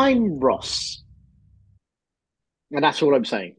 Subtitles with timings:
[0.00, 1.02] I'm Ross.
[2.72, 3.56] And that's all I'm saying.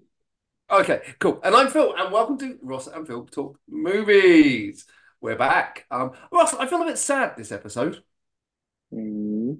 [0.72, 1.40] Okay, cool.
[1.44, 4.88] And I'm Phil, and welcome to Ross and Phil Talk Movies.
[5.22, 5.86] We're back.
[5.92, 8.02] Um, Ross, I feel a bit sad this episode
[8.92, 9.60] Mm.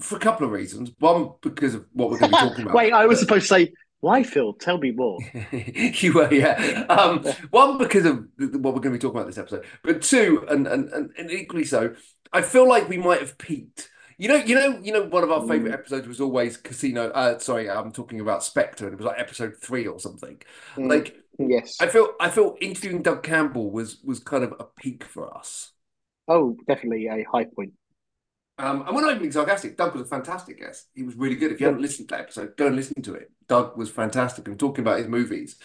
[0.00, 0.92] for a couple of reasons.
[0.98, 2.74] One, because of what we're going to be talking about.
[2.74, 4.54] Wait, I was supposed to say, why, Phil?
[4.54, 5.18] Tell me more.
[5.52, 6.86] you were, yeah.
[6.88, 10.42] Um, one because of what we're going to be talking about this episode, but two,
[10.48, 11.94] and, and and and equally so,
[12.32, 13.89] I feel like we might have peaked.
[14.20, 15.04] You know, you know, you know.
[15.04, 17.08] One of our favorite episodes was always Casino.
[17.08, 20.42] Uh, sorry, I'm talking about Spectre, and it was like episode three or something.
[20.76, 20.90] Mm.
[20.90, 21.78] Like, Yes.
[21.80, 25.72] I feel, I feel interviewing Doug Campbell was was kind of a peak for us.
[26.28, 27.72] Oh, definitely a high point.
[28.58, 29.78] Um, and we're not even being sarcastic.
[29.78, 30.88] Doug was a fantastic guest.
[30.94, 31.50] He was really good.
[31.50, 33.30] If you haven't listened to that episode, go and listen to it.
[33.48, 35.56] Doug was fantastic, and talking about his movies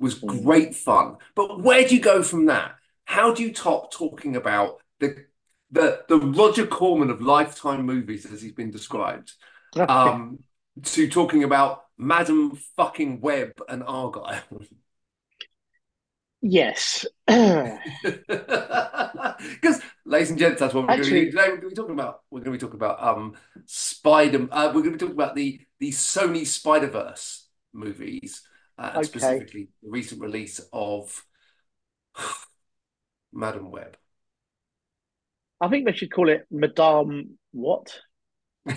[0.00, 0.42] was Mm.
[0.42, 1.18] great fun.
[1.36, 2.74] But where do you go from that?
[3.04, 5.24] How do you top talking about the
[5.72, 9.32] the the Roger Corman of Lifetime movies, as he's been described,
[9.76, 10.38] um,
[10.84, 14.40] to talking about Madam Fucking Web and Argyle?
[16.40, 17.06] yes.
[19.42, 21.48] Because, ladies and gents, that's what we're Actually- going to do today.
[21.48, 22.20] We're going to be talking about.
[22.30, 23.34] We're going to be talking about um
[23.66, 24.46] Spider.
[24.50, 28.42] Uh, we're going to be talking about the the Sony Spider Verse movies,
[28.78, 29.06] uh, and Okay.
[29.06, 31.24] specifically the recent release of
[33.32, 33.96] Madam Web.
[35.62, 37.98] I think they should call it Madame what?
[38.64, 38.74] but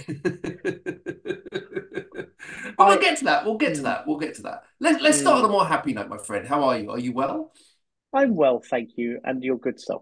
[2.80, 3.46] we'll get to that.
[3.46, 3.84] We'll get to Mm.
[3.84, 4.08] that.
[4.08, 4.64] We'll get to that.
[4.80, 6.48] Let, let's start on a more happy note, my friend.
[6.48, 6.92] How are you?
[6.92, 7.52] Are you well?
[8.14, 10.02] I'm well, thank you, and you're good stuff.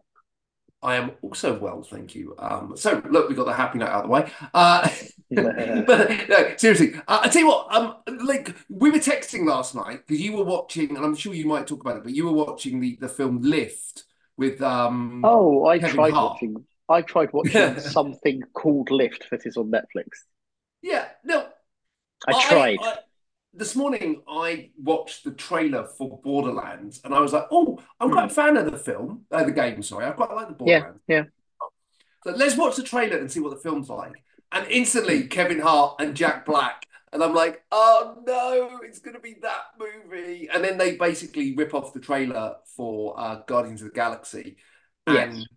[0.82, 2.36] I am also well, thank you.
[2.38, 4.32] Um, so look, we got the happy note out of the way.
[4.54, 4.90] Uh,
[5.88, 7.96] but no, seriously, uh, I tell you what, um,
[8.26, 11.68] like we were texting last night because you were watching, and I'm sure you might
[11.68, 14.04] talk about it, but you were watching the the film Lift
[14.36, 15.24] with um.
[15.24, 16.42] Oh, I Kevin tried Hart.
[16.42, 16.66] watching.
[16.94, 20.10] I tried watching something called Lift that is on Netflix.
[20.82, 21.48] Yeah, no,
[22.28, 22.80] I tried.
[22.82, 23.00] I-
[23.56, 28.32] this morning, I watched the trailer for Borderlands, and I was like, "Oh, I'm quite
[28.32, 29.84] a fan of the film, uh, the game.
[29.84, 31.24] Sorry, I quite like the yeah, Borderlands." yeah.
[32.24, 34.14] So let's watch the trailer and see what the film's like.
[34.52, 39.22] And instantly, Kevin Hart and Jack Black, and I'm like, "Oh no, it's going to
[39.22, 43.90] be that movie!" And then they basically rip off the trailer for uh, Guardians of
[43.90, 44.58] the Galaxy.
[45.08, 45.48] And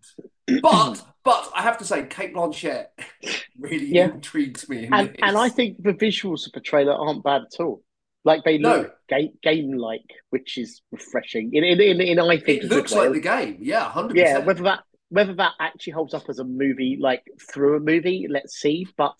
[0.61, 2.87] but but I have to say, Cate Blanchett
[3.59, 4.05] really Yeah.
[4.11, 4.85] intrigues me.
[4.85, 7.83] In And and I think the visuals of the trailer aren't bad at all.
[8.23, 8.77] Like they No.
[8.77, 11.51] look ga- game-like, which is refreshing.
[11.53, 13.57] In in in, in I think it looks like the game.
[13.61, 14.23] Yeah, hundred yeah.
[14.25, 14.45] percent.
[14.47, 18.55] Whether that whether that actually holds up as a movie, like through a movie, let's
[18.55, 18.85] see.
[18.97, 19.17] But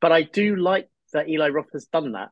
[0.00, 2.30] but I do like that Eli Roth has done that.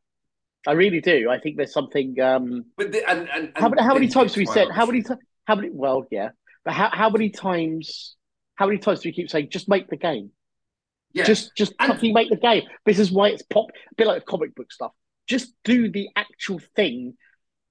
[0.66, 1.30] I really do.
[1.30, 2.20] I think there's something.
[2.20, 4.68] Um, But the, and, and, how many how many times have we said?
[4.72, 5.20] How many times?
[5.46, 5.70] how many?
[5.72, 6.30] Well, yeah.
[6.66, 8.16] But how how many times?
[8.56, 10.32] How many times do we keep saying just make the game?
[11.12, 11.25] Yeah.
[11.25, 12.65] Just just fucking make the game.
[12.84, 13.66] This is why it's pop.
[13.71, 14.91] A bit like comic book stuff.
[15.28, 17.15] Just do the actual thing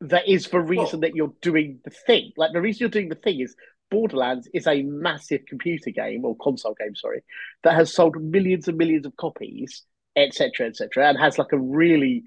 [0.02, 2.32] that is the reason that you're doing the thing.
[2.38, 3.56] Like the reason you're doing the thing is
[3.92, 7.22] Borderlands is a massive computer game or console game, sorry,
[7.64, 9.84] that has sold millions and millions of copies,
[10.16, 12.24] etc., etc., and has like a really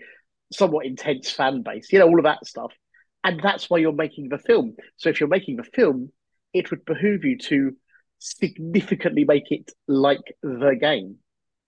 [0.53, 1.91] somewhat intense fan base.
[1.93, 2.73] You know, all of that stuff.
[3.25, 4.77] And that's why you're making the film.
[4.97, 6.13] So if you're making the film,
[6.55, 7.77] it would behoove you to
[8.19, 11.17] significantly make it like the game.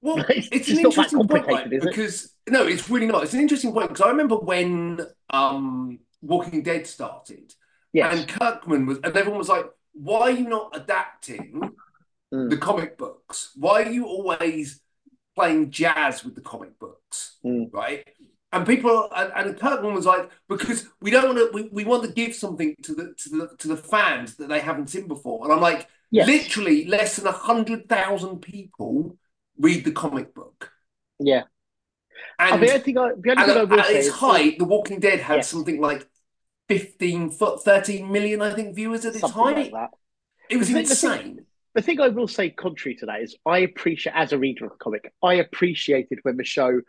[0.02, 1.72] Well, It's it's an not that interesting point, complicated, right?
[1.72, 1.88] is it?
[1.88, 3.22] Because no, it's really not.
[3.24, 7.52] It's an interesting point because I remember when um, Walking Dead started,
[7.92, 8.18] Yes.
[8.18, 11.72] and Kirkman was, and everyone was like, "Why are you not adapting
[12.32, 12.48] Mm.
[12.48, 13.50] the comic books?
[13.56, 14.80] Why are you always
[15.34, 17.72] playing jazz with the comic books?" Mm.
[17.72, 18.08] Right?
[18.53, 22.03] And people, and, and Kirkman was like, "Because we don't want to, we, we want
[22.05, 25.44] to give something to the to the to the fans that they haven't seen before."
[25.44, 26.27] And I'm like, Yes.
[26.27, 29.16] literally, less than a hundred thousand people
[29.56, 30.72] read the comic book.
[31.21, 31.45] Yeah.
[32.41, 34.65] And, mean, I think I, the only thing I at, will at its height, The
[34.65, 35.48] Walking Dead had Yes.
[35.48, 36.09] something like
[36.69, 39.72] 15 foot 13 million, I think, viewers at its something height.
[39.72, 39.91] like.
[40.48, 41.47] It was The thing- the thing- insane.
[41.74, 44.72] The thing I will say, contrary to that, is I appreciate, as a reader of
[44.72, 46.80] the comic, I appreciated when the show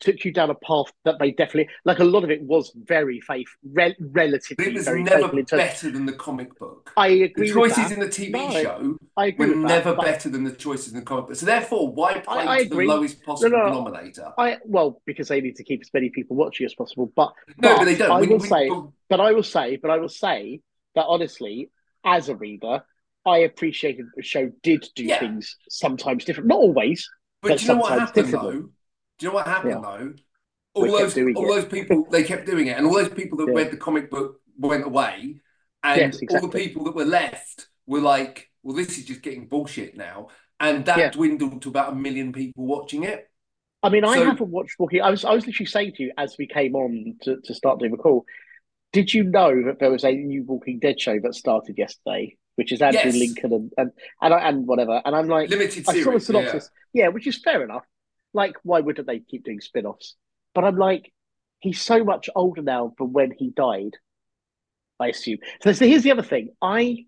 [0.00, 3.20] took you down a path that they definitely, like a lot of it was very
[3.20, 6.92] faith, re- relatively it was never better than the comic book.
[6.96, 9.94] I The agree with choices in the TV No, show I agree were that, never
[9.96, 11.36] better than the choices in the comic book.
[11.36, 13.68] So therefore, why play I to the lowest possible No, no.
[13.70, 14.32] denominator?
[14.38, 17.12] I well because they need to keep as many people watching as possible.
[17.14, 18.10] But No, but but they don't.
[18.10, 20.60] I When- will when- say, but- but I will say, but I will say
[20.94, 21.70] that honestly,
[22.04, 22.82] as a reader,
[23.26, 25.18] I appreciated the show did do Yeah.
[25.18, 27.08] things sometimes different, not always.
[27.42, 28.52] But But you know what sometimes happened difficult.
[28.52, 28.68] though?
[29.18, 29.80] Do you know what happened Yeah.
[29.80, 30.14] though?
[30.74, 31.54] All kept those, all it.
[31.54, 33.54] those people, they kept doing it, and all those people that Yeah.
[33.54, 35.40] read the comic book went away,
[35.82, 39.46] and Yes, all the people that were left were like, "Well, this is just getting
[39.48, 40.28] bullshit now."
[40.60, 41.10] and that Yeah.
[41.10, 43.30] dwindled to about a million people watching it.
[43.84, 45.00] I mean, I So- haven't watched Walking.
[45.00, 47.78] I was I was literally saying to you as we came on to, to start
[47.78, 48.24] doing the call.
[48.92, 52.72] Did you know that there was a new Walking Dead show that started yesterday, which
[52.72, 53.14] is Andrew Yes.
[53.14, 55.00] Lincoln and and and, and whatever?
[55.04, 56.26] And I'm like, Limited I series.
[56.26, 56.60] saw the yeah.
[57.04, 57.08] Yeah.
[57.10, 57.84] which is fair enough.
[58.34, 60.14] Like, why wouldn't they keep doing spin-offs?
[60.54, 61.12] But I'm like,
[61.60, 63.96] he's so much older now than when he died.
[65.00, 65.38] I assume.
[65.62, 66.50] So, so here's the other thing.
[66.60, 67.06] I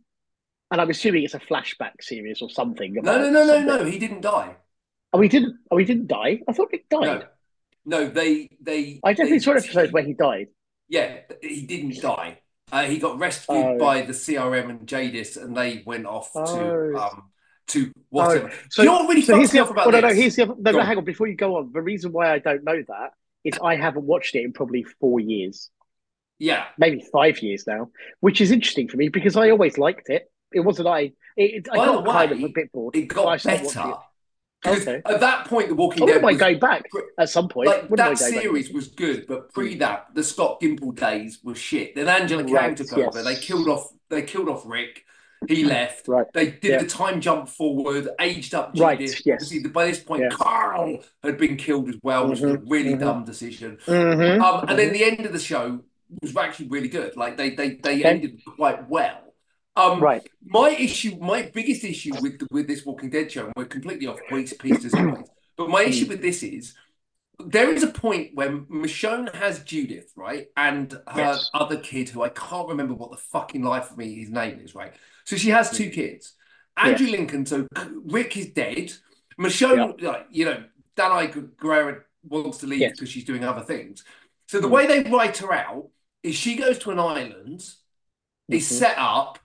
[0.70, 2.94] and I'm assuming it's a flashback series or something.
[2.94, 3.67] No, no, no, no, something.
[3.67, 3.84] no.
[3.84, 4.55] He didn't die.
[5.12, 5.56] Oh, he didn't.
[5.70, 6.40] Oh, he didn't die.
[6.49, 7.26] I thought he died.
[7.84, 8.08] No, no.
[8.08, 9.00] They, they.
[9.02, 10.46] I definitely they- saw an episode where he died.
[10.88, 12.38] Yeah, he didn't die.
[12.70, 13.78] Uh, he got rescued Oh.
[13.78, 16.96] by the CRM and Jadis, and they went off to Oh.
[16.96, 17.31] um
[17.70, 18.52] to oh, whatever.
[18.70, 20.70] So, You're really so here's the off about well, no, no, here's the other, no,
[20.72, 21.05] no, hang on.
[21.05, 23.11] Before you go on, the reason why I don't know that
[23.44, 25.70] is I haven't watched it in probably four years,
[26.38, 27.90] Yeah, maybe five years now,
[28.20, 30.31] which is interesting for me because I always liked it.
[30.52, 31.12] It wasn't I.
[31.37, 32.96] It, I By got the kind of a bit bored.
[32.96, 33.62] it I got better.
[33.90, 33.96] it.
[34.62, 35.00] 'Cause Okay.
[35.06, 36.84] At that point, The Walking I Dead wouldn't going back
[37.19, 37.69] at some point.
[37.69, 38.19] like that going back.
[38.19, 41.94] series was good, but pre that, the Scott Gimple days were shit.
[41.94, 43.08] Then Angela Kang Right, took yes.
[43.08, 43.22] over.
[43.22, 43.88] They killed off.
[44.11, 45.05] They killed off Rick.
[45.48, 46.06] He left.
[46.06, 46.26] Right.
[46.34, 46.78] They did Yeah.
[46.82, 49.22] the time jump forward, aged up Right, Judith.
[49.25, 49.42] yes.
[49.42, 50.34] Obviously, by this point, Yes.
[50.37, 53.00] Carl had been killed as well, which was a Mhm, really mhm.
[53.00, 53.78] dumb decision.
[53.87, 54.40] Mhm.
[54.42, 55.81] Um, and then the end of the show
[56.20, 57.16] was actually really good.
[57.16, 58.04] Like they they they Okay.
[58.04, 59.34] ended quite well.
[59.76, 60.28] Um, Right.
[60.44, 64.06] my issue, my biggest issue with the, with this Walking Dead show, and we're completely
[64.08, 65.26] off piece piece as always,
[65.56, 66.75] but my issue with this is
[67.38, 71.50] there is a point when Michonne has Judith, right, and her Yes.
[71.54, 74.75] other kid, who I can't remember what the fucking life of me his name is,
[74.75, 74.93] right.
[75.25, 76.34] So she has two kids.
[76.76, 77.67] Andrew Lincoln, so
[78.05, 78.93] Rick is dead.
[79.38, 80.64] Michonne, like you know,
[80.96, 82.93] Danai Gurira wants to leave Yes.
[82.93, 84.05] because she's doing other things.
[84.49, 84.70] So the Mm.
[84.72, 85.88] way they write her out
[86.22, 87.61] is she goes to an island,
[88.49, 88.78] is Mhm.
[88.78, 89.38] set up,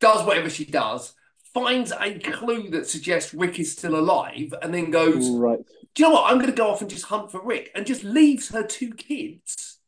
[0.00, 1.14] does whatever she does,
[1.54, 5.58] finds a clue that suggests Rick is still alive, and then goes, Right.
[5.94, 6.30] Do you know what?
[6.30, 8.94] I'm going to go off and just hunt for Rick, and just leaves her two
[8.94, 9.78] kids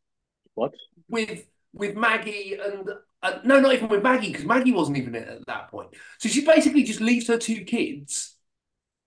[0.55, 0.75] What?
[1.09, 2.89] with with Maggie and
[3.25, 5.89] uh, no, not even with Maggie because Maggie wasn't even in at that point.
[6.19, 8.37] So she basically just leaves her two kids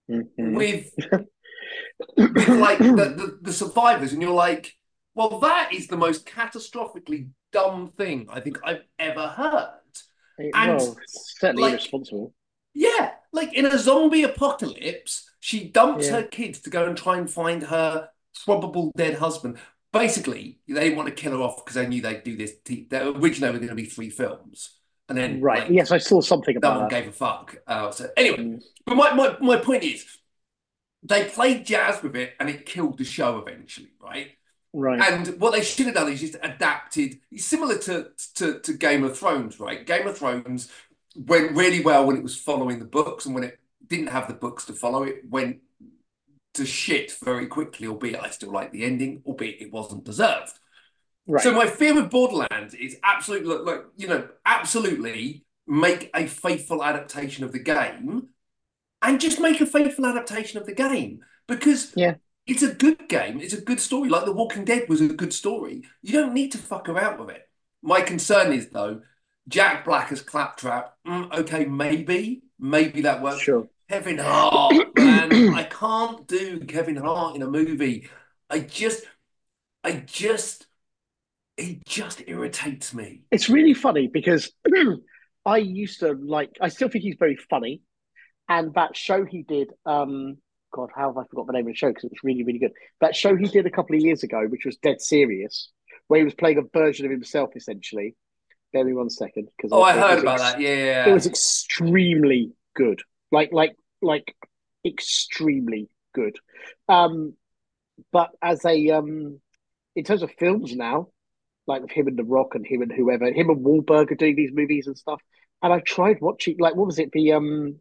[0.09, 0.55] Mhm.
[0.55, 0.91] with
[2.17, 2.85] with like the,
[3.15, 4.73] the, the survivors, and you're like,
[5.15, 9.69] well, that is the most catastrophically dumb thing I think I've ever heard.
[10.37, 12.33] It- And, well, certainly like- irresponsible.
[12.73, 16.17] Yeah, like in a zombie apocalypse, she dumps Yeah.
[16.17, 18.09] her kids to go and try and find her
[18.45, 19.57] probable dead husband.
[19.93, 22.53] Basically, they want to kill her off because they knew they'd do this.
[22.63, 24.75] T- they originally were going to be three films,
[25.07, 25.63] and then Right.
[25.63, 26.89] like, yes, I saw something no one that.
[26.89, 27.57] gave a fuck.
[27.65, 28.63] Uh, so anyway, Mm.
[28.85, 30.05] but my, my my point is,
[31.03, 34.31] they played jazz with it, and it killed the show eventually, right?
[34.73, 34.99] Right.
[35.01, 39.17] And what they should have done is just adapted, similar to, to, to Game of
[39.17, 39.85] Thrones, right?
[39.87, 40.69] Game of Thrones
[41.15, 43.57] went really well when it was following the books, and when it
[43.87, 45.61] didn't have the books to follow, it went
[46.57, 50.53] to shit very quickly, albeit I still like the ending, albeit it wasn't deserved.
[51.27, 51.41] right.
[51.43, 57.43] So my fear with Borderlands is absolutely, like, you know, absolutely make a faithful adaptation
[57.43, 58.29] of the game
[59.01, 62.15] and just make a faithful adaptation of the game because Yeah.
[62.45, 63.39] it's a good game.
[63.41, 64.09] It's a good story.
[64.09, 65.83] Like The Walking Dead was a good story.
[66.01, 67.43] You don't need to fuck around with it.
[67.83, 69.01] My concern is though,
[69.47, 70.93] Jack Black as Claptrap.
[71.05, 73.41] Mm, okay, maybe, maybe that works.
[73.41, 73.67] sure.
[73.89, 74.73] Kevin Hart,
[75.29, 78.09] man, I can't do Kevin Hart in a movie.
[78.49, 79.05] I just,
[79.83, 80.67] I just,
[81.57, 83.23] he just irritates me.
[83.31, 84.51] It's really funny because
[85.45, 86.51] I used to like.
[86.61, 87.81] I still think he's very funny,
[88.49, 89.69] and that show he did.
[89.85, 90.37] Um,
[90.73, 91.87] God, how have I forgot the name of the show?
[91.87, 92.73] Because it was really, really good.
[93.01, 95.71] That show he did a couple of years ago, which was Dead Serious,
[96.07, 98.15] where he was playing a version of himself, essentially.
[98.73, 100.59] Bear me one second, because Oh, I heard about that.
[100.59, 104.35] Yeah, It was extremely good, like, like, like,
[104.85, 106.37] extremely good.
[106.87, 107.33] Um,
[108.11, 109.39] but as a um,
[109.95, 111.09] in terms of films now,
[111.65, 114.35] like with him and The Rock and him and whoever, him and Wahlberg are doing
[114.35, 115.21] these movies and stuff.
[115.61, 117.11] And I tried watching, like, what was it?
[117.11, 117.77] The um,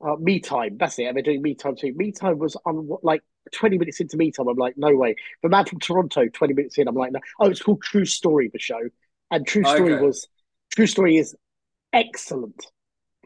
[0.00, 0.76] uh, Me Time.
[0.78, 1.04] That's it.
[1.04, 1.92] And they're doing Me Time too.
[1.96, 3.22] Me Time was on like
[3.52, 4.48] twenty minutes into Me Time.
[4.48, 5.16] I'm like, no way.
[5.42, 7.20] The Man from Toronto, twenty minutes in, I'm like, no.
[7.40, 8.50] Oh, it's called True Story.
[8.52, 8.80] The show,
[9.30, 10.02] and True Story Okay.
[10.02, 10.28] was
[10.74, 11.34] True Story is
[11.92, 12.66] excellent.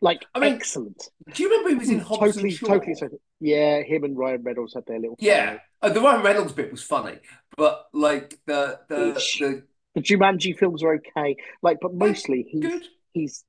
[0.01, 1.03] Like I mean, excellent.
[1.35, 2.95] Do you remember he was in Hobbs totally, totally.
[2.95, 3.09] so-
[3.41, 5.17] Yeah, him and Ryan Reynolds had their little.
[5.19, 7.19] Yeah, uh, the Ryan Reynolds bit was funny,
[7.57, 9.63] but like the the the
[9.95, 12.83] The Jumanji films are okay, like, but mostly he's good.
[13.13, 13.45] he's.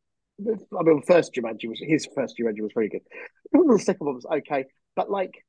[0.46, 3.02] I mean, first Jumanji was his first Jumanji was very good.
[3.54, 4.66] The second one was okay,
[4.96, 5.46] but like,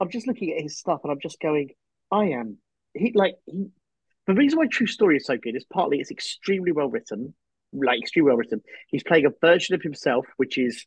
[0.00, 1.70] I'm just looking at his stuff and I'm just going,
[2.10, 2.58] I am
[2.94, 3.68] he like he.
[4.26, 7.32] The reason why True Story is so good is partly it's extremely well written,
[7.84, 8.62] like extremely well written.
[8.88, 10.84] He's playing a version of himself, which is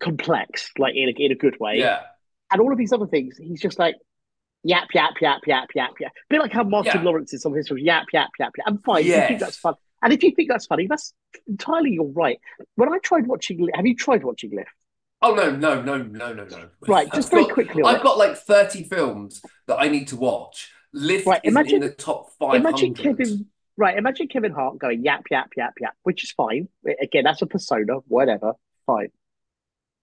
[0.00, 1.78] complex, like in a, in a good way.
[1.78, 2.00] Yeah.
[2.50, 3.96] And all of these other things, he's just like
[4.62, 6.12] yap yap yap yap yap yap.
[6.12, 7.02] A bit like how Martin Yeah.
[7.02, 8.66] Lawrence is some of his films, yap yap yap yap.
[8.66, 9.00] I'm fine.
[9.00, 9.28] If you Yes.
[9.28, 11.12] think that's fun, and if you think that's funny, that's
[11.48, 12.38] entirely your right.
[12.76, 14.68] When I tried watching, have you tried watching Lift?
[15.22, 16.68] Oh no, no, no, no, no, no.
[16.86, 18.02] Right, I've just very got- quickly I've it.
[18.02, 20.70] got like 30 films that I need to watch.
[20.92, 22.56] Lift Right, imagine- in the top five.
[22.56, 23.46] Imagine Kevin.
[23.76, 26.68] Right, imagine Kevin Hart going yap yap yap yap, which is fine.
[27.02, 28.52] Again, that's a persona, whatever,
[28.86, 29.08] fine.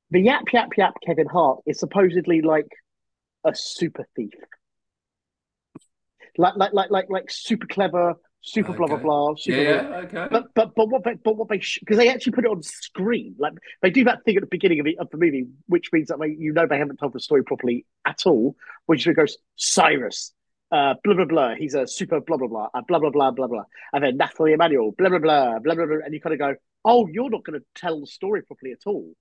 [0.09, 2.67] The yap yap yap Kevin Hart is supposedly like
[3.45, 4.33] a super thief,
[6.37, 9.61] like like like like like super clever, super blah blah blah, super.
[9.61, 10.27] Yeah, okay.
[10.29, 13.35] But but but what they, but what they because they actually put it on screen
[13.39, 16.09] like they do that thing at the beginning of the, of the movie which means
[16.09, 20.33] that they, you know they haven't told the story properly at all which goes Cyrus
[20.71, 23.47] uh blah blah blah he's a super blah blah blah uh, blah blah blah blah
[23.47, 23.63] blah
[23.93, 26.55] and then Nathalie Emmanuel blah blah blah blah blah blah and you kind of go
[26.85, 29.11] oh you're not going to tell the story properly at all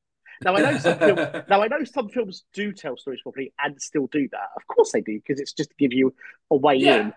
[0.42, 3.80] now I know some films now I know some films do tell stories properly and
[3.80, 6.14] still do that of course they do because it's just to give you
[6.50, 7.00] a way Yeah.
[7.00, 7.12] in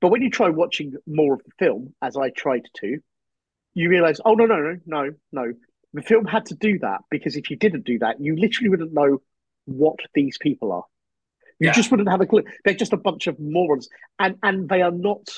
[0.00, 2.98] but when you try watching more of the film, as I tried to,
[3.74, 5.52] you realize, oh no, no, no, no, no.
[5.94, 8.92] The film had to do that because if you didn't do that, you literally wouldn't
[8.92, 9.18] know
[9.64, 10.84] what these people are.
[11.60, 11.72] You Yeah.
[11.72, 12.42] just wouldn't have a clue.
[12.64, 15.28] They're just a bunch of morons, and and they are not.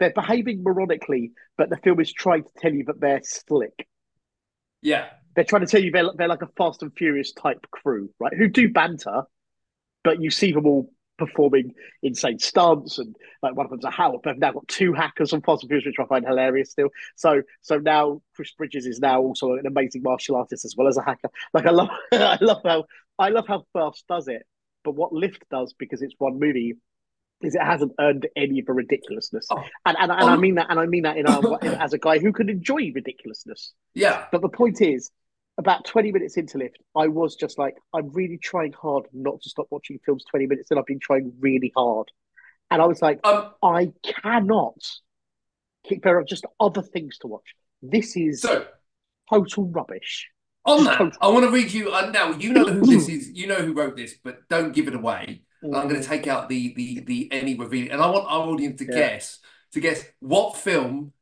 [0.00, 3.86] They're behaving moronically, but the film is trying to tell you that they're slick.
[4.82, 5.06] yeah.
[5.36, 8.32] They're trying to tell you they're, they're like a Fast and Furious type crew, right?
[8.32, 9.24] Who do banter,
[10.04, 11.72] but you see them all performing
[12.04, 14.18] insane stunts and like one of them's a hacker.
[14.22, 16.90] They've now got two hackers on Fast and Furious, which I find hilarious still.
[17.16, 20.96] So so now Chris Bridges is now also an amazing martial artist as well as
[20.98, 21.30] a hacker.
[21.52, 22.84] Like I love I love how
[23.18, 24.44] I love how Fast does it.
[24.84, 26.74] But what Lift does, because it's one movie,
[27.42, 29.46] is it hasn't earned any of the ridiculousness.
[29.50, 29.62] Oh.
[29.84, 31.98] And and, and I Um, mean that and I mean that in our, as a
[31.98, 33.72] guy who can enjoy ridiculousness.
[33.94, 34.26] Yeah.
[34.32, 35.10] But the point is,
[35.58, 39.50] about 20 minutes into Lift, I was just like, I'm really trying hard not to
[39.50, 42.10] stop watching films 20 minutes, and I've been trying really hard.
[42.70, 44.76] And I was like, Um, I cannot
[45.84, 47.54] keep there are just other things to watch.
[47.82, 48.66] This is so
[49.30, 50.28] total rubbish.
[50.64, 52.32] On that, I want to read you uh, now.
[52.32, 53.30] You know who this is.
[53.30, 55.42] You know who wrote this, but don't give it away.
[55.62, 55.76] Mm.
[55.76, 58.78] I'm going to take out the the the any reveal, and I want our audience
[58.80, 58.94] to Yeah.
[58.94, 59.38] guess
[59.72, 61.12] to guess what film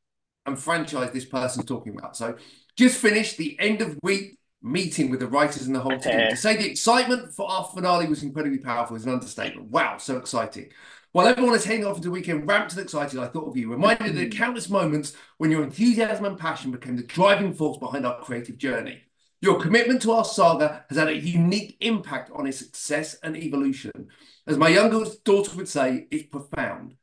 [0.47, 2.17] and franchise this person's talking about.
[2.17, 2.37] So,
[2.77, 6.27] just finished the end of week meeting with the writers and the whole team.
[6.31, 9.71] To say the excitement for our finale was incredibly powerful is an understatement.
[9.71, 10.71] Wow, so exciting!
[11.13, 13.71] While everyone is heading off into the weekend ramped and excited, I thought of you,
[13.71, 18.07] reminded of the countless moments when your enthusiasm and passion became the driving force behind
[18.07, 19.03] our creative journey.
[19.43, 23.91] Your commitment to our saga has had a unique impact on its success and evolution.
[24.47, 26.95] As my younger daughter would say, it's profound.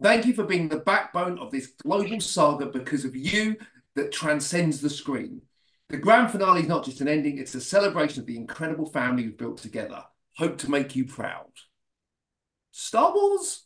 [0.00, 3.56] Thank you for being the backbone of this global saga because of you
[3.96, 5.42] that transcends the screen.
[5.88, 9.24] The grand finale is not just an ending, it's a celebration of the incredible family
[9.24, 10.04] we've built together.
[10.36, 11.50] Hope to make you proud.
[12.70, 13.64] Star Wars?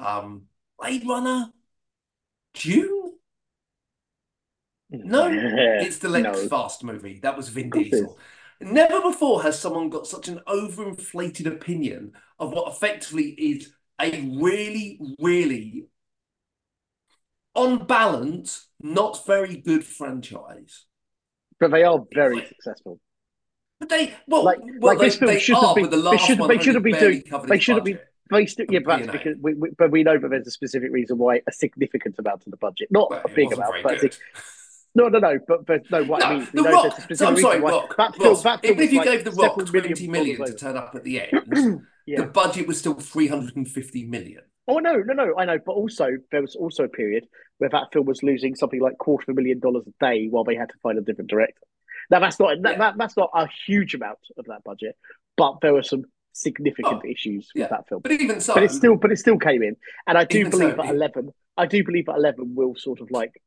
[0.00, 0.46] Um,
[0.80, 1.52] Blade Runner?
[2.54, 3.01] Dune?
[4.92, 6.48] No, It's the Let's No.
[6.48, 7.18] Fast movie.
[7.22, 8.18] That was Vin Diesel.
[8.60, 15.00] Never before has someone got such an overinflated opinion of what effectively is a really,
[15.18, 15.86] really,
[17.54, 20.84] on balance, not very good franchise.
[21.58, 23.00] But they are very successful.
[23.80, 26.20] But they, well, Like- well like they, they shouldn't are, be- but the they last
[26.20, 28.08] shouldn't- one they shouldn't be doing- they shouldn't be- budget.
[28.30, 29.12] They still, yeah, but You that's know.
[29.24, 32.46] because we, we, but we know that there's a specific reason why a significant amount
[32.46, 34.18] of the budget, not Well, a big amount, but.
[34.94, 37.14] no, no, no, but but no, what I mean, The know there's a Rock.
[37.14, 37.96] So I'm sorry, Rock.
[37.96, 40.52] that Ross, that even if you like gave The Rock 20 million to over.
[40.52, 42.20] turn up at the end, Yeah.
[42.22, 44.40] the budget was still 350 million.
[44.68, 47.26] Oh no, no, no, I know, but also there was also a period
[47.58, 50.44] where that film was losing something like quarter of a million dollars a day while
[50.44, 51.60] they had to find a different director.
[52.10, 52.78] Now that's not that, Yeah.
[52.78, 54.96] that that's not a huge amount of that budget,
[55.36, 57.64] but there were some significant Oh, issues yeah.
[57.64, 58.02] with that film.
[58.02, 60.76] But even so, But it still, but it still came in, and I do believe
[60.76, 61.30] so, that eleven.
[61.56, 63.40] I do believe that eleven will sort of like,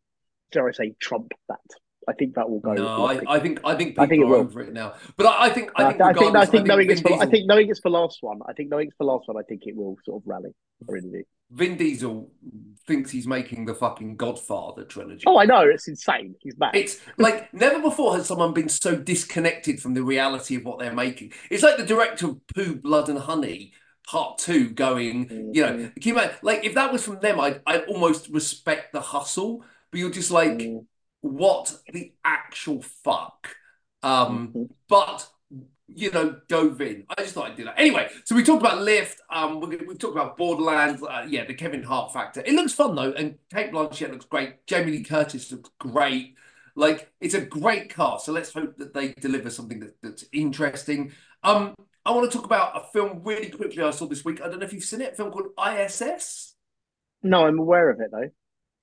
[0.51, 1.59] dare I say, trump that.
[2.07, 2.73] I think that will go.
[2.73, 4.35] no, I, I think I think I think it are will.
[4.41, 4.93] over it now.
[5.17, 7.47] But I, I think I think I think, I think knowing it's for, I think
[7.47, 8.41] knowing it's for last one.
[8.47, 9.37] I think knowing it's for last one.
[9.37, 10.51] I think it will sort of rally.
[10.87, 11.23] Really.
[11.51, 12.29] Vin Diesel
[12.85, 15.23] thinks he's making the fucking Godfather trilogy.
[15.25, 16.35] Oh, I know it's insane.
[16.41, 16.75] He's mad.
[16.75, 20.93] It's like never before has someone been so disconnected from the reality of what they're
[20.93, 21.33] making.
[21.49, 23.73] It's like the director of Pooh, Blood and Honey,
[24.07, 25.93] Part Two, going, you know, Mhm.
[25.95, 29.63] can you imagine, like if that was from them, I'd, I'd almost respect the hustle.
[29.95, 30.85] But you're just like, Mm,
[31.21, 33.55] what the actual fuck?
[34.03, 34.69] Um, mhm.
[34.89, 35.25] but
[35.87, 37.05] you know, dove in.
[37.07, 37.79] I just thought I'd do that.
[37.79, 39.21] Anyway, so we talked about Lift.
[39.29, 41.01] Um, we we've talked about Borderlands.
[41.01, 42.41] Uh, yeah, the Kevin Hart factor.
[42.45, 44.67] It looks fun though, and Cate Blanchett looks great.
[44.67, 46.35] Jamie Lee Curtis looks great.
[46.75, 51.13] Like it's a great cast, so let's hope that they deliver something that, that's interesting.
[51.41, 51.73] Um,
[52.05, 54.41] I want to talk about a film really quickly I saw this week.
[54.41, 55.13] I don't know if you've seen it.
[55.13, 56.51] A film called ISS.
[57.23, 58.29] No, I'm aware of it though.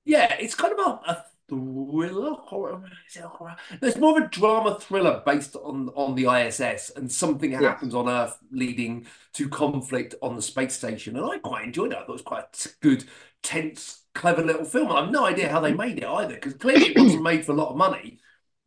[0.04, 2.82] Yeah, it's kind of a, a thriller horror.
[3.14, 3.56] horror?
[3.80, 7.62] No, it's more of a drama thriller based on on the ISS and something Yes.
[7.62, 11.16] happens on Earth leading to conflict on the space station.
[11.16, 11.96] And I quite enjoyed it.
[11.98, 13.04] I thought it was quite a good,
[13.42, 14.90] tense, clever little film.
[14.92, 17.52] I have no idea how they made it either, because clearly it wasn't made for
[17.52, 18.18] a lot of money.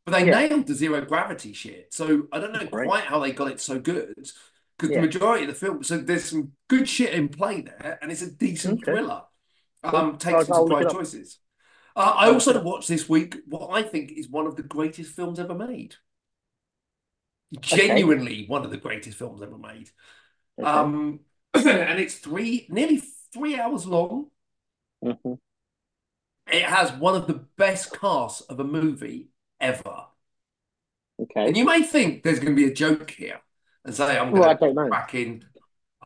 [0.05, 0.47] But they Yeah.
[0.47, 1.93] nailed the zero gravity shit.
[1.93, 2.87] So I don't know Great.
[2.87, 4.13] quite how they got it so good.
[4.77, 5.01] Because Yeah.
[5.01, 8.21] the majority of the film, so there's some good shit in play there, and it's
[8.21, 8.91] a decent Okay.
[8.91, 9.23] thriller.
[9.87, 9.99] Cool.
[9.99, 10.97] Um, takes some I'll look surprise it up.
[10.97, 11.39] choices.
[11.95, 15.39] Uh, I also watched this week what I think is one of the greatest films
[15.39, 15.95] ever made.
[17.61, 19.89] Genuinely one of the greatest films ever made.
[20.57, 20.67] Okay.
[20.67, 21.21] Um,
[21.53, 23.01] and it's three, nearly
[23.33, 24.31] three hours long.
[25.01, 25.35] Mhm.
[26.47, 30.07] It has one of the best casts of a movie ever.
[31.19, 31.47] Okay.
[31.47, 33.39] And you may think there's going to be a joke here
[33.83, 35.45] and say, I'm Well, going to crack in,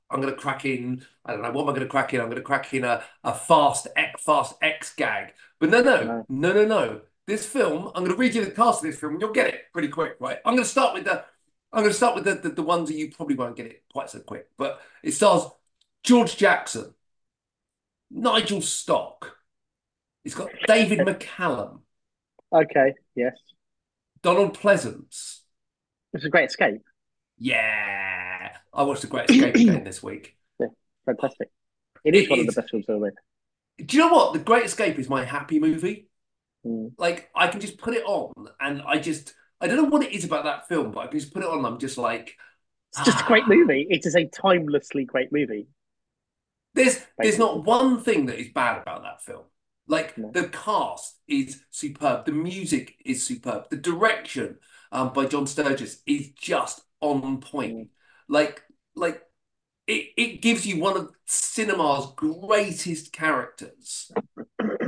[0.10, 2.20] I'm going to crack in, I don't know, what am I going to crack in?
[2.22, 5.34] I'm going to crack in a, a fast X, fast X gag.
[5.60, 6.28] But no, no, No.
[6.30, 7.02] no, no.
[7.28, 9.48] This film, I'm going to read you the cast of this film and you'll get
[9.54, 10.40] it pretty quick, right?
[10.46, 11.24] I'm going to start with the,
[11.72, 13.84] I'm going to start with the, the, the ones that you probably won't get it
[13.92, 14.50] quite so quick.
[14.58, 15.44] But it stars
[16.04, 16.94] George Jackson,
[18.12, 19.38] Nigel Stock,
[20.26, 21.82] it's got David McCallum,
[22.52, 22.94] Okay.
[23.16, 23.38] Yes.
[24.22, 25.42] Donald Pleasence.
[26.14, 26.82] It's a great escape.
[27.38, 28.29] Yeah,
[28.74, 30.36] I watched The Great Escape again this week.
[30.60, 30.68] Yeah,
[31.06, 31.50] Fantastic.
[32.06, 33.14] It is It one of the best films ever made.
[33.86, 34.34] Do you know what?
[34.34, 36.08] The Great Escape is my happy movie.
[36.66, 36.92] Mm.
[36.98, 40.12] Like I can just put it on, and I just I don't know what it
[40.14, 41.60] is about that film, but I can just put it on.
[41.60, 42.36] And I'm just like,
[42.92, 43.28] It's just a Ah.
[43.28, 43.88] great movie.
[43.90, 45.68] It is a timelessly great movie.
[46.74, 49.44] there's there's not one thing that is bad about that film.
[49.88, 50.32] Like No.
[50.32, 54.58] the cast is superb, the music is superb, the direction
[54.92, 57.90] um, by John Sturges is just on point.
[58.30, 58.64] Like
[58.96, 59.22] like
[59.88, 64.12] it it gives you one of cinema's greatest characters.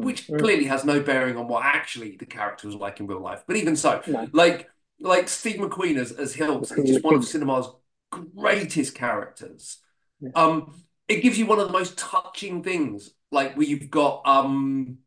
[0.00, 3.42] which clearly has no bearing on what actually the character was like in real life.
[3.46, 4.28] But even so, No.
[4.32, 4.68] like
[5.00, 7.68] like Steve McQueen as as Hilts is just one of cinema's
[8.10, 9.78] greatest characters.
[10.20, 10.30] Yeah.
[10.34, 10.74] Um,
[11.08, 14.98] it gives you one of the most touching things, like where you've got um,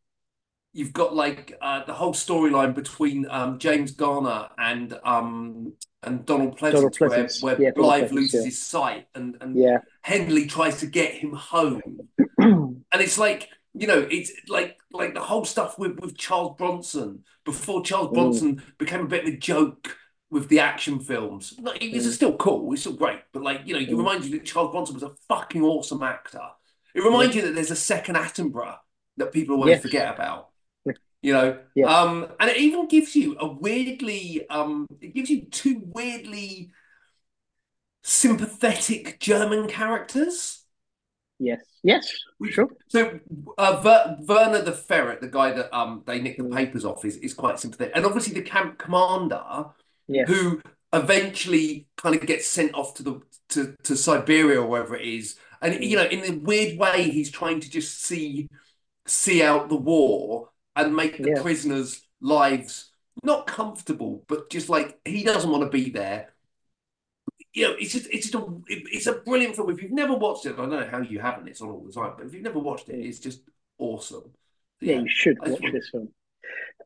[0.74, 6.58] you've got like uh, the whole storyline between um James Garner and um and Donald
[6.58, 8.46] Pleasence, Donald where where Yeah, Blythe loses yeah.
[8.46, 9.80] his sight and and Yeah.
[10.06, 15.22] Hendley tries to get him home and it's like you know it's like like the
[15.22, 18.14] whole stuff with with Charles Bronson before Charles Mm.
[18.14, 19.98] Bronson became a bit of a joke
[20.30, 21.54] with the action films.
[21.62, 22.12] Was Mm.
[22.12, 23.98] still cool, it's still great, but like you know, it Mm.
[23.98, 26.42] reminds you that Charles Bronson was a fucking awesome actor.
[26.94, 28.78] It reminds you that there's a second Attenborough
[29.18, 29.82] that people always Yes.
[29.82, 30.47] forget about.
[31.28, 31.88] You know, Yeah.
[31.94, 36.72] um, and it even gives you a weirdly, um, it gives you two weirdly
[38.04, 40.64] sympathetic German characters.
[41.38, 41.60] Yes.
[41.84, 42.10] Yes.
[42.50, 42.70] Sure.
[42.88, 43.20] So
[43.58, 46.56] uh, Ver- Werner the ferret, the guy that um they nick the Mm.
[46.56, 49.66] papers off, is is quite sympathetic, and obviously the camp commander
[50.08, 50.30] Yes.
[50.30, 50.62] who
[50.94, 55.36] eventually kind of gets sent off to the to, to Siberia or wherever it is,
[55.62, 58.48] and you know in a weird way he's trying to just see
[59.06, 61.42] see out the war and make the Yeah.
[61.42, 62.92] prisoners' lives
[63.24, 66.34] not comfortable, but just like he doesn't want to be there.
[67.54, 69.70] You know, it's just it's just a it's a brilliant film.
[69.72, 71.48] If you've never watched it, I don't know how you haven't.
[71.48, 73.42] It's on all the time, but if you've never watched it, it's just
[73.80, 74.22] awesome.
[74.24, 74.32] So,
[74.82, 76.10] Yeah, you should I watch want- this film.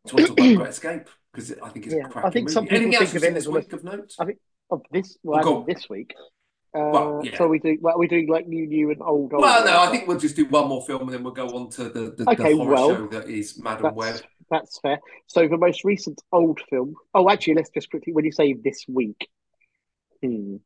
[0.06, 2.32] just want to talk about Great Escape because I think it's Yeah, a I cracking
[2.32, 2.54] think movie.
[2.54, 4.16] some people Anything else think of it as this week of note?
[4.20, 4.38] I Of
[4.72, 5.62] oh, this, oh, well, Oh, go as on.
[5.70, 6.14] in this week.
[6.74, 7.38] Uh, Well, yeah.
[7.38, 7.78] So we do.
[7.82, 9.34] Well, we doing like new, new, and old.
[9.34, 11.48] old Well, no, I think we'll just do one more film and then we'll go
[11.50, 14.16] on to the, the, Okay, the horror well, show that is Madam Web.
[14.16, 15.00] that's that's fair.
[15.28, 16.96] So the most recent old film.
[17.14, 18.14] Oh, actually, let's just quickly.
[18.14, 19.28] When you say this week,
[20.24, 20.58] hmm.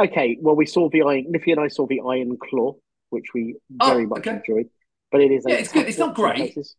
[0.00, 1.26] Okay, well, we saw the Iron.
[1.32, 2.74] Niffy and I saw the Iron Claw,
[3.10, 4.30] which we Oh, very much okay.
[4.36, 4.66] enjoyed.
[5.10, 5.44] But it is.
[5.46, 5.86] a Yeah, it's good.
[5.86, 6.36] It's not great.
[6.36, 6.74] places.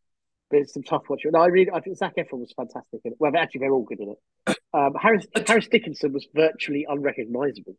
[0.49, 1.31] But it's some tough watching.
[1.31, 1.71] No, I really.
[1.71, 3.17] I think Zac Efron was fantastic in it.
[3.19, 4.57] Well, actually, they're all good in it.
[4.73, 7.75] Um, Harris Harris Dickinson was virtually unrecognizable.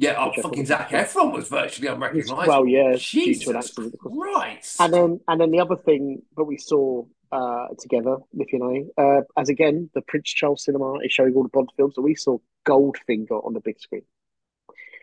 [0.00, 2.44] Yeah, oh, I fucking thought Zac was- Efron was virtually unrecognizable.
[2.46, 3.94] Well, yeah, due to an Jesus of.
[3.98, 4.80] Christ.
[4.80, 9.02] And then, and then the other thing that we saw uh, together, Niffy and I,
[9.02, 12.14] uh, as again, the Prince Charles Cinema is showing all the Bond films, and we
[12.14, 14.02] saw Goldfinger on the big screen.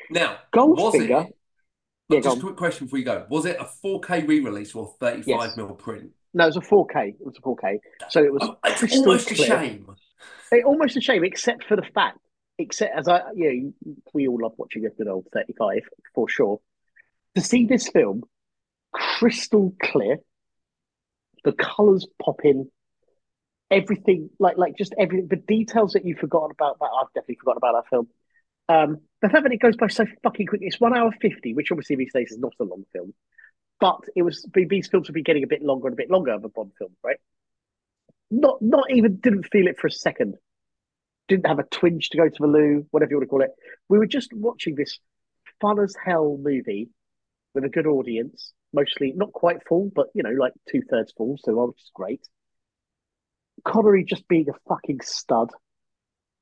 [0.10, 1.10] now, was it?
[1.10, 1.32] Goldfinger,
[2.10, 3.26] yeah, just a quick question before you go.
[3.30, 5.58] Was it a 4K re-release or 35 Yes.
[5.58, 6.12] mil print?
[6.34, 7.10] No, it was a 4K.
[7.20, 7.80] It was a 4K,
[8.10, 9.88] so it was Oh, it's almost a shame.
[10.52, 12.20] It, almost a shame, except for the fact,
[12.58, 15.82] except as I, you know, we all love watching a good old 35
[16.14, 16.60] for sure.
[17.36, 18.24] To see this film
[18.94, 20.18] crystal clear,
[21.44, 22.70] the colours pop in,
[23.72, 27.58] everything like like just everything the details that you forgot about that I've definitely forgotten
[27.58, 28.08] about that film.
[28.68, 31.72] Um, the fact that it goes by so fucking quickly, it's one hour fifty, which
[31.72, 33.14] obviously these days is not a long film,
[33.80, 36.32] but it was these films would be getting a bit longer and a bit longer
[36.32, 37.18] of a Bond film, right?
[38.32, 40.36] Not not even didn't feel it for a second.
[41.28, 43.52] Didn't have a twinge to go to the loo, whatever you want to call it.
[43.90, 45.00] We were just watching this
[45.60, 46.90] fun as hell movie
[47.54, 51.38] with a good audience, mostly not quite full, but you know, like two thirds full,
[51.42, 52.22] so which is great.
[53.64, 55.50] Connery just being a fucking stud,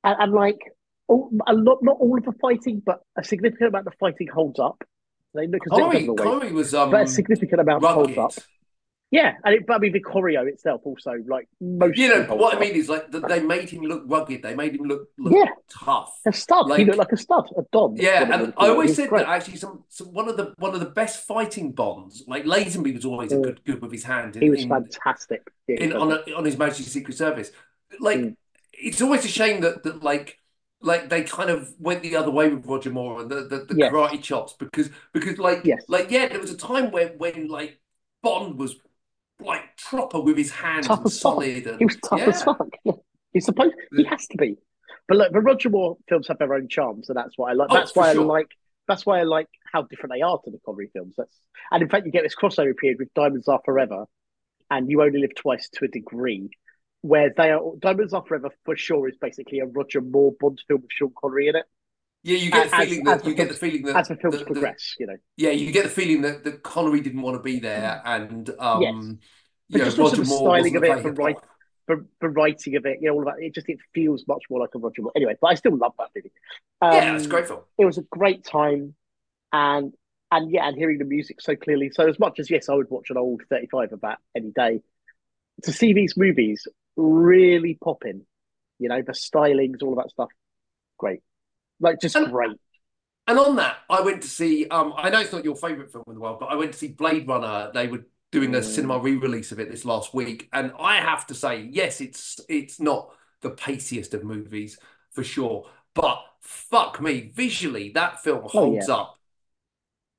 [0.03, 0.59] and, and like
[1.07, 4.59] all, a lot, not all of the fighting, but a significant amount of fighting holds
[4.59, 4.83] up.
[5.35, 8.15] They, Connery, Connery was, um, but a significant amount rugged.
[8.15, 8.43] holds up.
[9.13, 11.99] Yeah, and it, but I mean the choreo itself also like most.
[11.99, 14.41] You know what I mean is like they made him look rugged.
[14.41, 15.51] They made him look, look yeah.
[15.69, 16.19] tough.
[16.25, 16.67] A stud.
[16.67, 17.95] Like, he looked like a stud, a don.
[17.95, 19.19] Yeah, and I always said great.
[19.19, 22.23] that actually some, some one of the one of the best fighting bonds.
[22.27, 23.37] Like Lazenby was always mm.
[23.37, 24.35] a good good with his hand.
[24.35, 27.51] In, he was in, fantastic yeah, in, on a, on his Majesty's Secret Service.
[27.99, 28.35] Like mm.
[28.73, 30.39] it's always a shame that that like
[30.81, 33.75] like they kind of went the other way with Roger Moore and the the, the
[33.77, 33.93] yes.
[33.93, 35.83] karate chops because because like yes.
[35.87, 37.79] like yeah there was a time when when like
[38.23, 38.75] Bond was
[39.45, 41.67] like proper with his hands and solid.
[41.67, 42.29] And, he was tough yeah.
[42.29, 42.67] as fuck.
[43.33, 44.57] He's supposed he has to be.
[45.07, 47.67] But look, the Roger Moore films have their own charm, so that's why I like.
[47.71, 48.21] Oh, that's why sure.
[48.21, 48.47] I like.
[48.87, 51.15] That's why I like how different they are to the Connery films.
[51.17, 51.35] That's
[51.71, 54.05] and in fact, you get this crossover period with Diamonds Are Forever,
[54.69, 56.49] and You Only Live Twice to a degree,
[57.01, 60.81] where they are Diamonds Are Forever for sure is basically a Roger Moore Bond film
[60.81, 61.65] with Sean Connery in it.
[62.23, 64.39] Yeah, you get the feeling that as you get the feeling that as the films
[64.39, 65.17] the, progress, the, you know.
[65.35, 68.81] Yeah, you get the feeling that, that Connery didn't want to be there, and um,
[68.81, 68.95] yes.
[69.69, 71.35] but you know, just Roger the styling of it, the right,
[71.87, 73.43] the, the writing of it, you know, all of that.
[73.43, 75.11] It just it feels much more like a Roger Moore.
[75.17, 76.31] Anyway, but I still love that movie.
[76.81, 77.59] Um, yeah, it's great film.
[77.77, 78.95] It was a great time,
[79.51, 79.93] and
[80.31, 81.91] and yeah, and hearing the music so clearly.
[81.93, 84.51] So as much as yes, I would watch an old thirty five of that any
[84.51, 84.79] day.
[85.63, 88.25] To see these movies really popping,
[88.79, 90.29] you know, the stylings, all of that stuff,
[90.97, 91.19] great.
[91.79, 92.57] Like just and, great.
[93.27, 94.67] And on that, I went to see.
[94.67, 96.79] Um, I know it's not your favorite film in the world, but I went to
[96.79, 97.71] see Blade Runner.
[97.73, 98.63] They were doing a mm.
[98.63, 102.79] cinema re-release of it this last week, and I have to say, yes, it's it's
[102.79, 104.77] not the paciest of movies
[105.11, 109.01] for sure, but fuck me, visually that film holds oh, yeah.
[109.01, 109.19] up.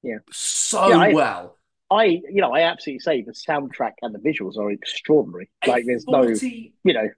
[0.03, 1.59] Yeah, so yeah, I, well.
[1.91, 5.51] I, you know, I absolutely say the soundtrack and the visuals are extraordinary.
[5.67, 7.09] Like, there's 40, no, you know,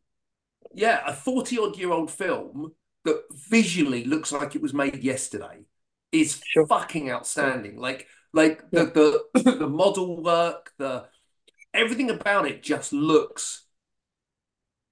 [0.74, 2.72] yeah, a forty-odd-year-old film
[3.06, 5.60] that visually looks like it was made yesterday
[6.12, 6.66] is sure.
[6.66, 7.78] fucking outstanding.
[7.78, 8.84] Like like yeah.
[8.84, 11.06] the, the the model work, the
[11.72, 13.64] everything about it just looks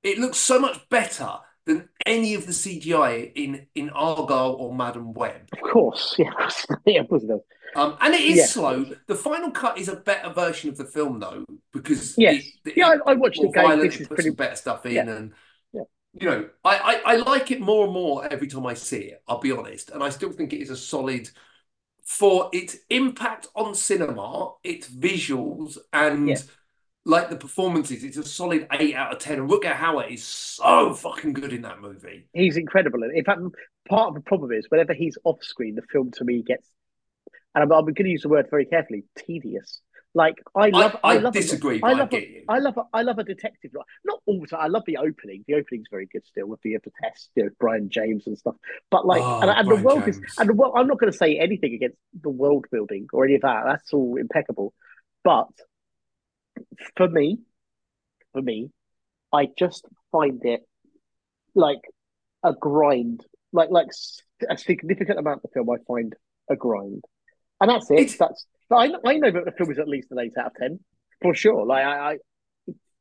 [0.02, 5.12] it looks so much better than any of the CGI in in Argylle or Madam
[5.12, 5.48] Web.
[5.52, 6.30] Of course, yeah,
[6.86, 7.40] yeah, of course it does.
[7.76, 8.46] Um, and it is yeah.
[8.46, 8.86] slow.
[9.08, 12.94] The final cut is a better version of the film, though, because yes, it, yeah,
[13.04, 13.52] I, I watched it.
[13.52, 15.08] This is pretty better stuff in, yeah.
[15.08, 15.32] and
[16.20, 19.22] you know, I, I, I like it more and more every time I see it.
[19.26, 21.28] I'll be honest, and I still think it is a solid
[22.04, 26.36] for its impact on cinema, its visuals, and yeah.
[27.04, 28.04] like the performances.
[28.04, 29.40] It's a solid eight out of ten.
[29.40, 32.28] And Rutger Hauer is so fucking good in that movie.
[32.32, 33.02] He's incredible.
[33.02, 33.40] and In fact,
[33.88, 36.68] part of the problem is whenever he's off screen, the film to me gets,
[37.54, 39.80] and I'm, I'm going to use the word very carefully, tedious.
[40.16, 41.80] Like I love, I, I, I love disagree.
[41.82, 43.72] A, I love, a, I love, a, I love a detective.
[44.04, 44.60] Not all the time.
[44.60, 45.44] I love the opening.
[45.48, 48.54] The opening's very good still with the, the test, you know, Brion James and stuff.
[48.90, 50.18] But like, oh, and, and the world James.
[50.18, 50.74] is, and the world.
[50.76, 53.64] I'm not going to say anything against the world building or any of that.
[53.66, 54.72] That's all impeccable.
[55.24, 55.48] But
[56.96, 57.40] for me,
[58.32, 58.70] for me,
[59.32, 60.60] I just find it
[61.54, 61.80] like
[62.44, 63.24] a grind.
[63.52, 63.86] Like, like
[64.50, 66.12] a significant amount of the film, I find
[66.50, 67.04] a grind,
[67.60, 68.00] and that's it.
[68.00, 70.46] It's, that's I know, I know that the film is at least an eight out
[70.46, 70.80] of ten
[71.22, 71.64] for sure.
[71.66, 72.18] Like I, I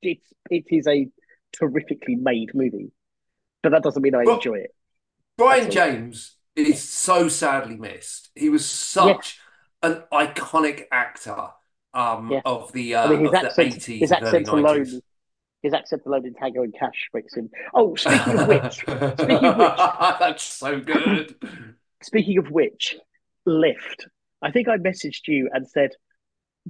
[0.02, 1.08] it's it is a
[1.52, 2.92] terrifically made movie,
[3.62, 4.76] but that doesn't mean I but enjoy it.
[5.38, 8.30] Brion James is so sadly missed.
[8.36, 9.40] He was such
[9.84, 9.90] yeah.
[9.90, 11.48] an iconic actor
[11.94, 12.42] um, yeah.
[12.46, 15.02] of the uh, I mean, his accent, 80s, his accent alone.
[15.62, 17.50] His accent alone in Tango and Cash makes him.
[17.74, 19.78] Oh, speaking of which, speaking of which,
[20.20, 21.36] that's so good.
[22.02, 22.98] Speaking of which,
[23.46, 24.08] Lift
[24.44, 25.92] I think I messaged you and said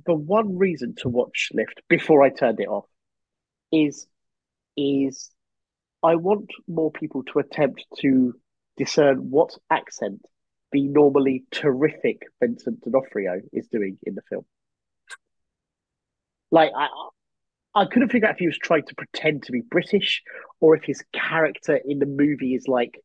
[0.05, 2.85] the one reason to watch Lift before I turned it off
[3.71, 4.07] is
[4.77, 5.31] is
[6.03, 8.33] I want more people to attempt to
[8.77, 10.21] discern what accent
[10.71, 14.45] the normally terrific Vincent D'Onofrio is doing in the film.
[16.51, 16.87] Like I
[17.75, 20.21] I couldn't figure out if he was trying to pretend to be British
[20.59, 22.99] or if his character in the movie is like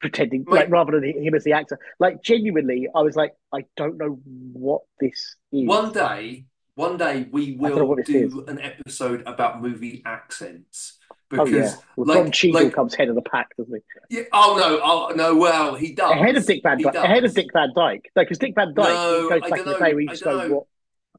[0.00, 1.78] pretending like rather than him as the actor.
[1.98, 4.18] Like genuinely, I was like, I don't know
[4.52, 5.68] what this is.
[5.68, 8.34] One day, one day we will do is.
[8.48, 10.96] an episode about movie accents
[11.32, 13.72] Oh because yeah, well, like, Don Cheadle like- comes head of the pack, doesn't
[14.10, 14.16] he?
[14.16, 16.94] yeah, oh no, oh no, well he does Ahead of Dick Van Dyke.
[16.96, 18.10] Ahead of Dick Van Dyke.
[18.16, 20.54] No, because Dick Van Dyke No, goes I back in the day where don't know.
[20.56, 20.66] what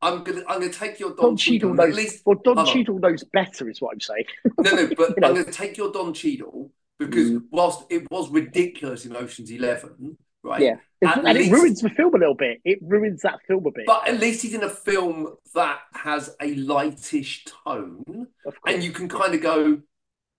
[0.01, 1.73] I'm gonna I'm gonna take your Don, Don Cheadle Cheadle.
[1.75, 1.89] knows.
[1.89, 2.65] At least Well, Don.
[2.65, 4.25] Cheadle knows better, is what I'm saying.
[4.59, 5.27] no, no, but You know.
[5.29, 6.71] I'm gonna take your Don Cheadle
[7.05, 7.43] because Mm.
[7.51, 10.61] whilst it was ridiculous in Ocean's Eleven, right?
[10.61, 10.75] Yeah.
[11.01, 12.61] And least- it ruins the film a little bit.
[12.63, 13.85] It ruins that film a bit.
[13.87, 18.27] But at least he's in a film that has a lightish tone,
[18.67, 19.81] and you can kind of go,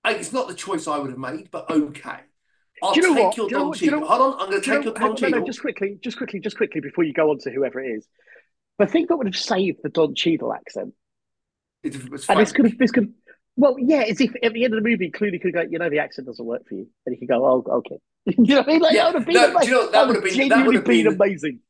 [0.04, 2.20] "Hey, it's not the choice I would have made, but okay.
[2.82, 3.36] I'll Do you know take what?
[3.36, 4.08] your Do you know Don you know Cheadle.
[4.08, 5.98] Hold on, I'm going to you take know- your Don on, no, no, just quickly,
[6.00, 8.08] just quickly, just quickly before you go on to whoever it is.
[8.78, 10.94] The thing that would have saved the Don Cheadle accent,
[11.84, 13.12] it and this could have, this could,
[13.56, 15.90] well, yeah, as if at the end of the movie, Clooney could go, you know,
[15.90, 17.98] the accent doesn't work for you, and he could go, oh, okay.
[18.26, 18.80] you know what I mean?
[18.80, 19.68] Like, Yeah, that would have been no, amazing.
[19.68, 21.60] you know, that would have been- that would have been been- amazing.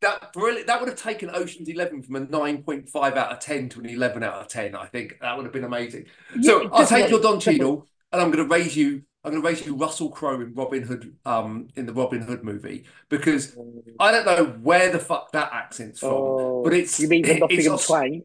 [0.00, 0.66] That brilliant.
[0.66, 3.78] That would have taken Ocean's Eleven from a nine point five out of ten to
[3.78, 4.74] an eleven out of ten.
[4.74, 6.06] I think that would have been amazing.
[6.40, 7.38] So I'll take your Don.
[7.38, 9.02] Cheadle, and I'm going to raise you.
[9.22, 12.42] I'm going to raise you Russell Crowe in Robin Hood, um, in the Robin Hood
[12.42, 13.56] movie because
[14.00, 17.38] I don't know where the fuck that accent's from, Oh, but it's you mean the
[17.38, 18.22] Nottingham twang?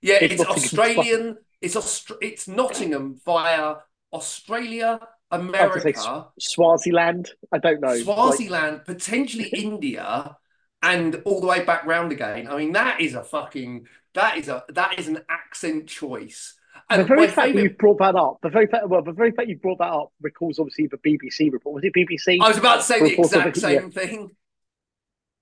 [0.00, 1.36] yeah, it's it's Australian.
[1.62, 3.76] It's Aust- It's Nottingham via
[4.12, 7.30] Australia, America, Swaziland.
[7.52, 7.88] I don't know.
[7.88, 10.36] Like, Swaziland, potentially India,
[10.82, 12.48] and all the way back round again.
[12.48, 16.54] I mean, that is a fucking that is a that is an accent choice.
[16.90, 17.62] And the very fact favorite.
[17.62, 20.12] you've brought that up, the very fact, well, the very fact you brought that up
[20.20, 21.76] recalls obviously the BBC report.
[21.76, 22.38] Was it BBC?
[22.42, 24.30] I was about to say the exact the- same thing.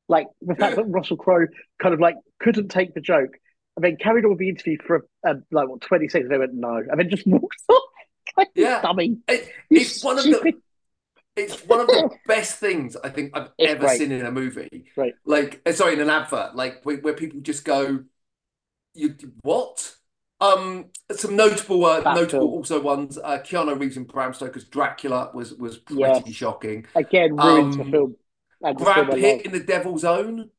[0.08, 1.46] like the fact that Russell Crowe
[1.80, 3.30] kind of like couldn't take the joke
[3.82, 6.30] and then carried on with the interview for uh, like what twenty seconds.
[6.30, 7.82] They went no, and then just walked off.
[8.36, 8.82] like, Yeah.
[8.82, 9.18] dummy.
[9.28, 10.52] It, it's one of the
[11.36, 13.98] it's one of the best things I think I've It's ever great.
[13.98, 14.84] seen in a movie.
[14.96, 15.14] Right.
[15.24, 18.00] Like, uh, sorry, in an advert, like where, where people just go,
[18.94, 19.94] "You what?"
[20.42, 22.50] Um, some notable, uh, notable film.
[22.54, 23.18] also ones.
[23.18, 26.28] Uh, Keanu Reeves and Bram Stoker's Dracula was was pretty Yes.
[26.30, 26.86] shocking.
[26.94, 28.16] again ruins Um, the film.
[28.62, 29.20] And the Brad film I love.
[29.20, 30.50] Pitt in The Devil's Own.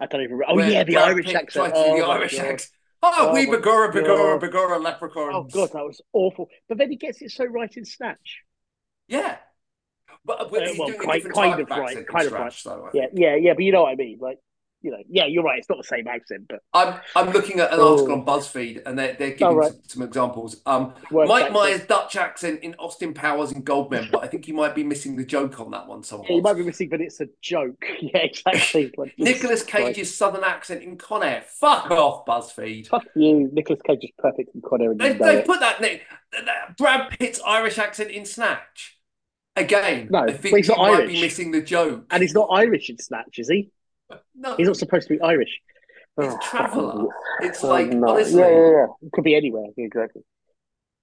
[0.00, 0.40] I don't even.
[0.46, 1.74] Oh where yeah, the Brad Irish Pitt accent.
[1.74, 2.68] do the Oh, Irish accent.
[3.02, 5.34] Oh, Oh, we begorra, begorra, begorra, leprechauns.
[5.34, 6.48] Oh god, that was awful.
[6.68, 8.40] But then he gets it so right in Snatch.
[9.06, 9.36] Yeah.
[10.24, 12.60] But, but Uh, well, a kind- different kind type of right, kind of right.
[12.64, 13.54] Though, Yeah, yeah, yeah.
[13.54, 14.18] But you know what I mean.
[14.20, 14.38] Like,
[14.80, 15.58] you know, yeah, you're right.
[15.58, 17.92] It's not the same accent, but I'm I'm looking at an Oh.
[17.94, 19.72] article on BuzzFeed and they're they're giving Oh, right.
[19.72, 20.60] some, some examples.
[20.66, 21.52] Um, Mike accent.
[21.52, 24.22] Myers Dutch accent in Austin Powers and Goldmember.
[24.22, 26.62] I think you might be missing the joke on that one Yeah, you might be
[26.62, 27.84] missing, but it's a joke.
[28.00, 28.92] Yeah, exactly.
[29.18, 29.64] Nicolas.
[29.64, 31.42] Cage's southern accent in Con Air.
[31.60, 32.86] Fuck off, BuzzFeed.
[32.88, 33.50] Fuck you.
[33.52, 34.92] Nicolas Cage is perfect in Con Air.
[34.92, 38.96] and They, they put that, Nick, that Brad Pitt's Irish accent in Snatch.
[39.56, 42.04] Again, No, I but think he's not might be missing the joke.
[42.10, 43.70] And he's not Irish in Snatch, is he?
[44.34, 45.60] No, He's not supposed to be Irish.
[46.18, 47.08] it's Oh, Traveller.
[47.40, 48.08] It's oh, like, no.
[48.08, 48.86] honestly, Yeah, yeah, yeah.
[49.02, 49.66] It could be anywhere.
[49.76, 50.22] Exactly.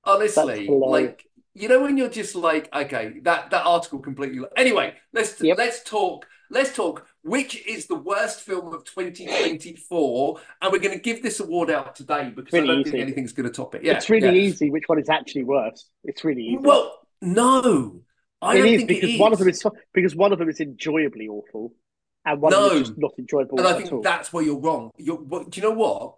[0.04, 4.40] honestly, like you know when you're just like, okay, that that article completely.
[4.58, 5.58] Anyway, let's Yep.
[5.58, 6.28] let's talk.
[6.52, 7.08] Let's talk.
[7.24, 10.40] Which is the worst film of 2024?
[10.62, 12.92] And we're going to give this award out today because Really I don't easy.
[12.92, 13.84] think anything's going to top it.
[13.84, 14.46] Yeah, it's really yeah.
[14.48, 14.70] easy.
[14.70, 15.90] Which one is actually worse?
[16.04, 16.58] It's really easy.
[16.58, 18.02] Well, no,
[18.42, 19.58] I it don't is think because it one of them is.
[19.66, 21.74] is because one of them is enjoyably awful,
[22.26, 22.70] and one No.
[22.76, 24.02] just not enjoyable And I think all.
[24.02, 24.92] that's where you're wrong.
[24.98, 26.18] You're, do you know what?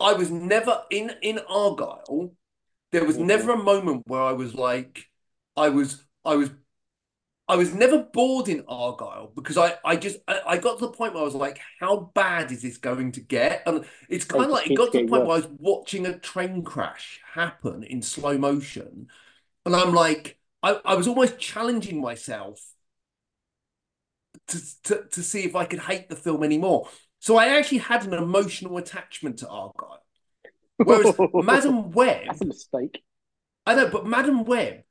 [0.00, 2.32] I was never in in Argyle.
[2.92, 3.26] There was Mhm.
[3.26, 5.08] never a moment where I was like,
[5.56, 6.50] I was, I was,
[7.48, 10.92] I was never bored in Argyle because I, I just, I, I got to the
[10.92, 13.62] point where I was like, how bad is this going to get?
[13.66, 16.18] And it's kind of like it got to the point where I was watching a
[16.18, 19.08] train crash happen in slow motion,
[19.66, 22.60] and I'm like, I, I was almost challenging myself
[24.48, 26.88] to, to to see if I could hate the film anymore.
[27.18, 30.02] So I actually had an emotional attachment to Argyle.
[30.76, 33.02] Whereas Madam Web, That's a mistake.
[33.64, 34.82] I know, but Madam Web,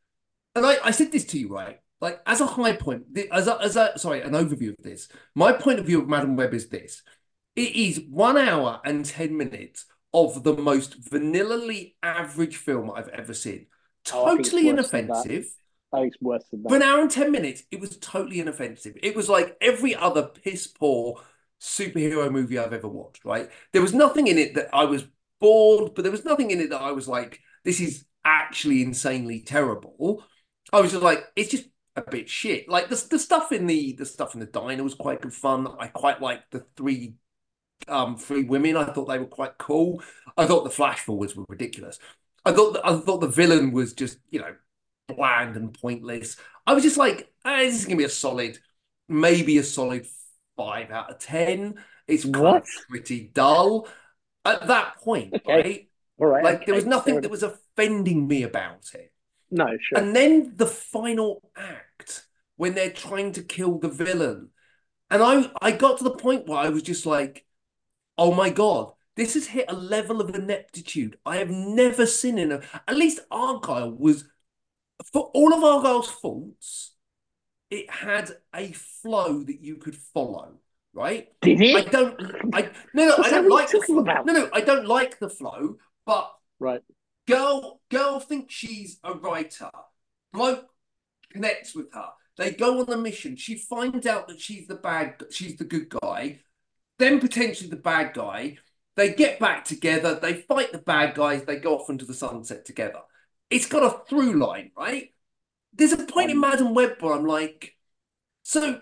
[0.56, 1.80] and I, I said this to you, right?
[2.02, 5.08] Like as a high point, as a, as a sorry, an overview of this.
[5.34, 7.04] My point of view of Madam Web is this:
[7.56, 13.34] it is one hour and ten minutes of the most vanillally average film I've ever
[13.34, 13.68] seen.
[14.12, 14.42] Oh, I
[15.96, 15.96] Totally worse than that.
[15.96, 15.96] inoffensive.
[15.96, 18.98] I think it's worse than For an hour and 10 minutes, it was totally inoffensive.
[19.02, 21.22] It was like every other piss poor
[21.62, 23.50] superhero movie I've ever watched, right?
[23.74, 25.06] There was nothing in it that I was
[25.40, 29.42] bored, but there was nothing in it that I was like, this is actually insanely
[29.42, 30.24] terrible.
[30.74, 32.68] I was just like, it's just a bit shit.
[32.68, 35.68] Like the, the stuff in the the stuff in the diner was quite good fun.
[35.80, 37.16] I quite liked the three
[37.88, 38.78] um three women.
[38.78, 40.02] I thought they were quite cool.
[40.38, 42.00] I thought the flash forwards were ridiculous.
[42.46, 44.56] I thought the, I thought the villain was just, you know,
[45.08, 46.38] bland and pointless.
[46.66, 48.58] I was just like, ah, this is gonna be a solid,
[49.08, 50.08] maybe a solid
[50.58, 51.76] five out of ten.
[52.08, 52.66] It's What?
[52.90, 53.88] pretty dull.
[54.44, 55.54] At that point, Okay.
[55.56, 55.90] right?
[56.20, 56.44] All right.
[56.44, 57.22] Like there was nothing.
[57.22, 59.12] that was offending me about it.
[59.52, 60.00] No, sure.
[60.00, 64.50] And then the final act when they're trying to kill the villain.
[65.10, 67.46] And I I got to the point where I was just like,
[68.18, 72.52] oh my God, this has hit a level of ineptitude I have never seen in
[72.52, 74.26] a at least Argyle was
[75.12, 76.94] for all of Argyle's faults,
[77.70, 80.54] it had a flow that you could follow,
[80.94, 81.28] right?
[81.42, 81.76] Did it?
[81.76, 82.22] I don't
[82.54, 84.00] I no no What's I don't like the flow.
[84.00, 84.26] about?
[84.26, 86.82] No no I don't like the flow, but Right.
[87.28, 89.70] girl girl thinks she's a writer.
[90.32, 90.68] Bloke
[91.32, 92.10] connects with her.
[92.38, 93.36] They go on a mission.
[93.36, 96.42] She finds out that she's the bad she's the good guy,
[97.00, 98.58] then potentially the bad guy.
[98.96, 102.64] They get back together, they fight the bad guys, they go off into the sunset
[102.64, 103.02] together.
[103.50, 105.14] It's got a through line, right?
[105.74, 107.76] There's a point in Um, Madame Web where I'm like,
[108.44, 108.82] so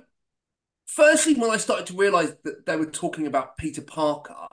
[0.85, 4.47] firstly, when I started to realize that they were talking about Peter Parker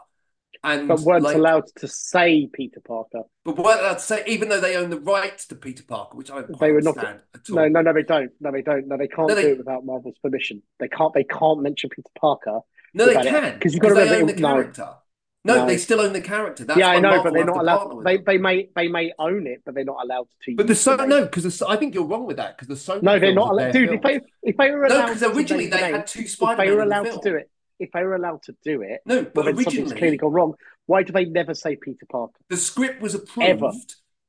[0.65, 3.23] and But weren't like, allowed to say Peter Parker.
[3.45, 6.31] but weren't allowed to say, even though they own the rights to Peter Parker, which
[6.31, 7.21] I They were not- at
[7.51, 7.57] all.
[7.57, 8.31] No, no, no, they don't.
[8.41, 8.87] No, they don't.
[8.89, 10.63] No, they can't No, they- do it without Marvel's permission.
[10.79, 11.15] They can't.
[11.15, 12.61] They can't mention Peter Parker.
[12.93, 14.83] No, they can 'Cause you've got to remember the character.
[14.83, 14.97] No,
[15.43, 15.67] No.
[15.67, 16.65] they still own the character.
[16.65, 18.05] That's yeah, I know, Marvel but they're not allowed.
[18.05, 20.55] They they may they may own it, but they're not allowed to.
[20.55, 21.09] But the so name.
[21.09, 23.73] no, because I think you're wrong with that because the Sony no, they're not allowed.
[23.73, 26.31] Dude, if they if they were allowed, no, because originally they name, had two if
[26.31, 28.83] Spider-Man they were in the allowed to do it, if they were allowed to do
[28.83, 30.55] it, No, well, but then something's originally clearly gone wrong.
[30.87, 32.35] Why do they never say Peter Parker?
[32.51, 33.49] the script was approved.
[33.49, 33.73] Ever.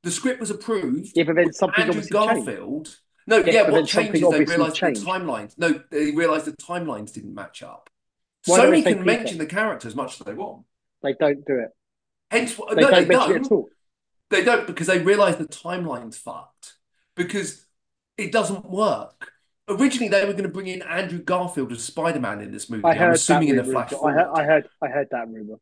[0.04, 1.12] The script was approved.
[1.14, 2.46] Yeah, but then something Andrew obviously changed.
[2.46, 2.98] Garfield.
[3.26, 5.58] No, yeah, but what then something changed is they realised the timelines.
[5.58, 7.90] No, they realised the timelines didn't match up.
[8.46, 10.64] Why Sony can mention the character as much as they want.
[11.02, 11.70] They don't do it.
[12.30, 13.46] Hence, They no, don't they it don't.
[13.46, 13.68] at all.
[14.30, 16.76] They don't because they realise the timeline's fucked
[17.16, 17.66] because
[18.16, 19.32] it doesn't work.
[19.68, 22.84] Originally, they were going to bring in Andrew Garfield as Spider-Man in this movie.
[22.84, 23.64] I I'm heard that assuming in rumor.
[23.64, 25.56] flash I heard, I heard, I heard that rumor.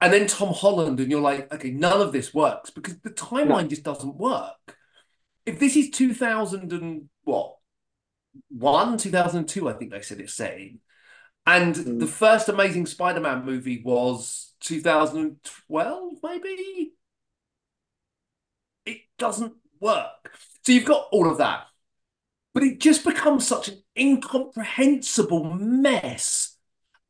[0.00, 3.68] and then Tom Holland, and you're like, okay, none of this works because the timeline
[3.68, 4.76] just doesn't work.
[5.46, 7.56] If this is 2000 and what
[8.50, 10.80] one, 2002, I think they said it's saying,
[11.46, 12.00] and Mm.
[12.00, 16.94] the first Amazing Spider-Man movie was 2012, maybe.
[18.86, 20.32] It doesn't work.
[20.64, 21.66] So you've got all of that,
[22.52, 26.56] but it just becomes such an incomprehensible mess.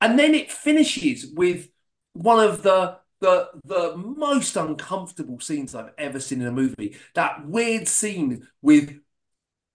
[0.00, 1.68] And then it finishes with
[2.12, 6.96] one of the the the most uncomfortable scenes I've ever seen in a movie.
[7.14, 8.98] That weird scene with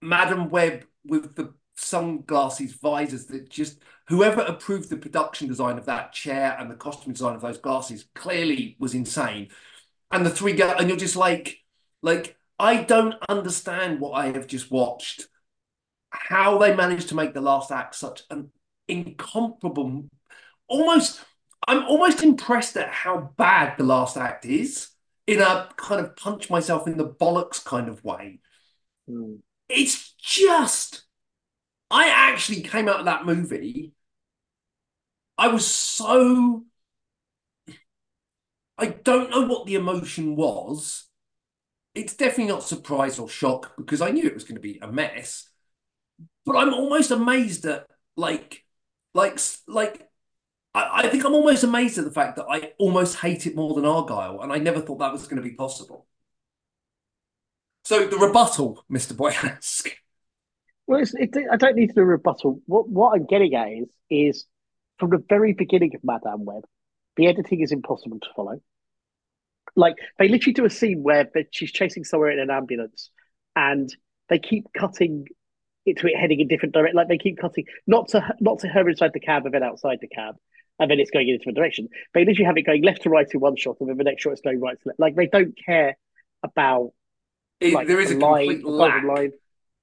[0.02, 3.78] Madame Web with the sunglasses visors that just
[4.10, 8.06] whoever approved the production design of that chair and the costume design of those glasses
[8.16, 9.48] clearly was insane.
[10.10, 11.58] And the three girls, and you're just like,
[12.02, 15.28] like, I don't understand what I have just watched.
[16.10, 18.50] How they managed to make the last act such an
[18.88, 20.06] incomparable,
[20.66, 21.20] almost,
[21.68, 24.88] I'm almost impressed at how bad the last act is
[25.28, 28.40] in a kind of punch myself in the bollocks kind of way.
[29.08, 29.38] Mm.
[29.68, 31.04] It's just,
[31.92, 33.92] I actually came out of that movie.
[35.40, 36.64] I was so,
[38.76, 41.06] I don't know what the emotion was.
[41.94, 44.92] It's definitely not surprise or shock because I knew it was going to be a
[44.92, 45.48] mess.
[46.44, 47.86] But I'm almost amazed at
[48.18, 48.66] like,
[49.14, 50.06] like, like.
[50.74, 53.72] I, I think I'm almost amazed at the fact that I almost hate it more
[53.72, 56.06] than Argyle, and I never thought that was going to be possible.
[57.84, 59.14] So the rebuttal, Mr.
[59.14, 59.90] Boyask.
[60.86, 62.60] Well, it's, it, I don't need to do a rebuttal.
[62.66, 64.46] What what I'm getting at is is
[65.00, 66.62] from the very beginning of Madame Web,
[67.16, 68.60] the editing is impossible to follow.
[69.74, 73.10] Like they literally do a scene where she's chasing somewhere in an ambulance,
[73.56, 73.88] and
[74.28, 75.26] they keep cutting
[75.86, 76.96] it to it heading in different direction.
[76.96, 79.62] Like they keep cutting not to her- not to her inside the cab, and then
[79.62, 80.36] outside the cab,
[80.78, 81.88] and then it's going in a different direction.
[82.14, 84.22] They literally have it going left to right in one shot, and then the next
[84.22, 85.00] shot it's going right to left.
[85.00, 85.96] Like they don't care
[86.42, 86.90] about
[87.60, 89.04] It- like there is the a line, complete the lack.
[89.04, 89.32] line,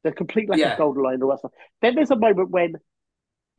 [0.03, 0.73] the complete lack Yeah.
[0.73, 1.53] of golden line, and all that stuff.
[1.81, 2.73] Then there's a moment when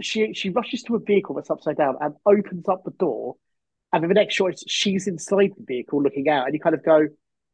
[0.00, 3.36] she she rushes to a vehicle that's upside down and opens up the door,
[3.92, 6.74] and then the next shot is she's inside the vehicle looking out, and you kind
[6.74, 7.08] of go,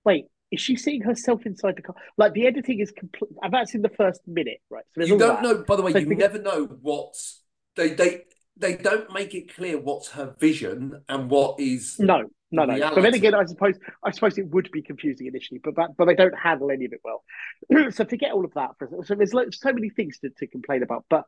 [0.04, 0.26] wait.
[0.50, 1.96] Is she seeing herself inside the car?
[2.16, 4.84] Like the editing is complete, and that's in the first minute, right?
[4.94, 5.42] So You don't that.
[5.42, 7.42] know, by the way, So you think- never know what's
[7.74, 8.22] they they
[8.56, 12.78] they don't make it clear what's her vision and what is No, no, no.
[12.94, 13.74] But then again, I suppose
[14.04, 16.92] I suppose it would be confusing initially, but that, but they don't handle any of
[16.92, 17.24] it well.
[17.90, 18.88] so to forget all of that for.
[19.04, 21.24] So there's like, so many things to, to complain about, but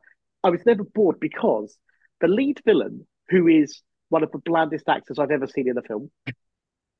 [0.47, 1.77] I was never bored because
[2.21, 5.81] the lead villain, who is one of the blandest actors I've ever seen in a
[5.81, 6.09] film,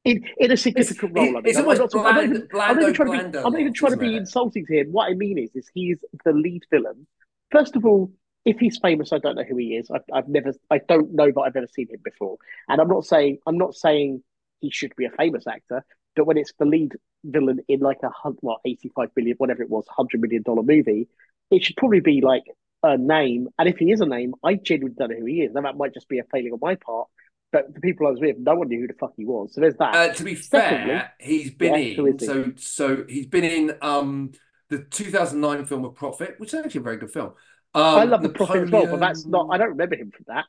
[0.03, 1.37] in in a significant It's- role.
[1.37, 3.07] I mean, it's I'm almost not, I'm not bland- even, I'm not even Blando trying
[3.07, 4.17] to be, I'm not even trying to be it?
[4.17, 4.87] insulting to him.
[4.91, 7.07] What I mean is, is he's the lead villain.
[7.51, 8.11] First of all,
[8.43, 9.89] if he's famous, I don't know who he is.
[9.89, 12.37] I've, I've never, I don't know that I've ever seen him before.
[12.67, 14.23] And I'm not saying, I'm not saying
[14.59, 15.85] he should be a famous actor,
[16.15, 16.91] But when it's the lead
[17.23, 21.07] villain in like a well, 85 billion, whatever it was, hundred million dollar movie,
[21.51, 22.43] it should probably be like
[22.83, 23.47] a name.
[23.57, 25.53] And if he is a name, I genuinely don't know who he is.
[25.53, 27.07] Now that might just be a failing on my part.
[27.51, 29.53] But the people I was with, no one knew who the fuck he was.
[29.53, 29.95] So there's that.
[29.95, 32.25] Uh, to be Secondly- fair, he's been Yeah, in he?
[32.25, 34.31] so so he's been in um
[34.69, 37.31] the 2009 film of Prophet, which is actually a very good film.
[37.73, 39.47] Um, I love the prophet as well, but that's not.
[39.51, 40.45] I don't remember him from that.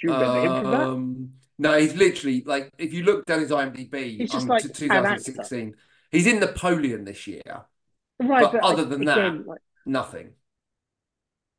[0.00, 0.80] Do you remember him from that?
[0.80, 4.62] Um, no, he's literally like if you look down his IMDb, He's just um, like
[4.62, 5.24] to an actor.
[5.24, 5.74] 2016,
[6.10, 7.42] he's in Napoleon this year.
[8.18, 10.30] Right, but but, other I- than again, that, like, Nothing.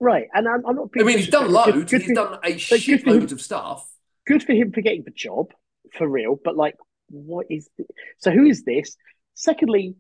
[0.06, 0.89] Right, and I'm, I'm not.
[0.99, 1.91] I mean, he's done loads.
[1.91, 3.86] Good, He's for, done a good shitload of stuff.
[4.28, 5.47] good for him for getting the job
[5.97, 6.39] for real.
[6.41, 6.76] But like,
[7.10, 7.88] what is this?
[8.20, 8.32] so?
[8.32, 8.95] Who is this?
[9.34, 9.95] Secondly,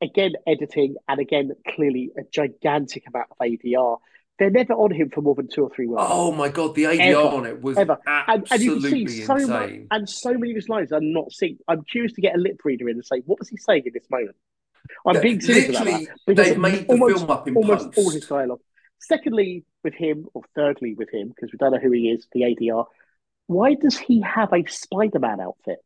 [0.00, 3.98] again, editing, and again, clearly a gigantic amount of ADR.
[4.38, 6.06] They're never on him for more than two or three words.
[6.08, 7.98] Oh my god, the ADR Ever, on it was ever.
[8.06, 9.86] and, and you absolutely can see so much, insane.
[9.90, 11.58] and so many of his lines are not seen.
[11.66, 13.92] I'm curious to get a lip reader in and say, what was he saying in
[13.92, 14.36] this moment?
[15.04, 16.06] I'm being serious about that.
[16.24, 17.98] because they've made the almost- film up in almost post.
[17.98, 18.60] all his dialogue.
[19.00, 22.42] Secondly, with him, or thirdly, with him, because we don't know who he is, the
[22.42, 22.84] ADR.
[23.46, 25.78] Why does he have a Spider-Man outfit?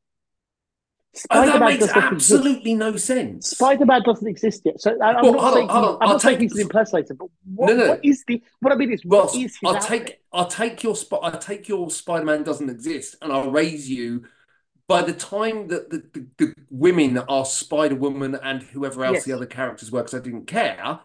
[1.31, 2.13] Oh, that Spider-Man makes not exist.
[2.13, 3.51] absolutely no sense.
[3.51, 4.81] Spider-Man doesn't exist yet.
[4.81, 5.85] So I, I'm Well, not on, saying he- on.
[5.85, 7.89] I'm I'll not saying he's an impersonator, but what, No, no.
[7.91, 8.43] what is the?
[8.61, 10.07] What I mean is, Well, what is his I'll outfit?
[10.07, 11.21] take I'll take your spot.
[11.23, 14.25] I'll take your Spider-Man doesn't exist, and I'll raise you.
[14.89, 19.25] By the time that the, the, the women are Spider-Woman and whoever else Yes.
[19.25, 21.01] the other characters were, because I didn't care.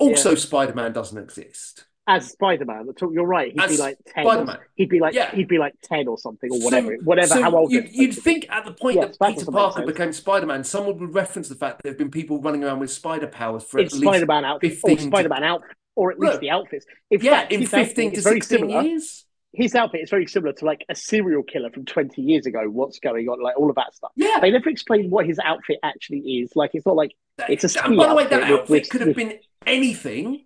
[0.00, 1.84] Also, Spider-Man doesn't exist.
[2.06, 2.88] as Spider-Man.
[3.12, 3.52] You're right.
[3.52, 4.26] He'd As be like ten.
[4.26, 4.58] or- Spider-Man.
[4.74, 5.30] He'd be like Yeah.
[5.32, 6.96] he'd be like ten or something or So- whatever.
[7.04, 7.26] whatever.
[7.28, 7.70] So how old?
[7.70, 11.48] you'd, you'd think at the point Yes, that Peter Parker became Spider-Man, someone would reference
[11.48, 14.00] the fact that there have been people running around with spider powers for it's at
[14.00, 16.40] least Spider-Man outfit 15 or to- Spider-Man outfit, or at least Look.
[16.40, 16.86] the outfits.
[17.10, 18.82] In yeah, fact, in 15 to is 16 similar.
[18.82, 19.24] years.
[19.52, 22.62] His outfit is very similar to like a serial killer from 20 years ago.
[22.70, 23.42] What's going on?
[23.42, 24.12] Like all of that stuff.
[24.14, 26.52] Yeah, They never explain what his outfit actually is.
[26.54, 27.12] Like it's not like
[27.48, 30.44] it's a and by the way, that outfit with- could have with- been anything.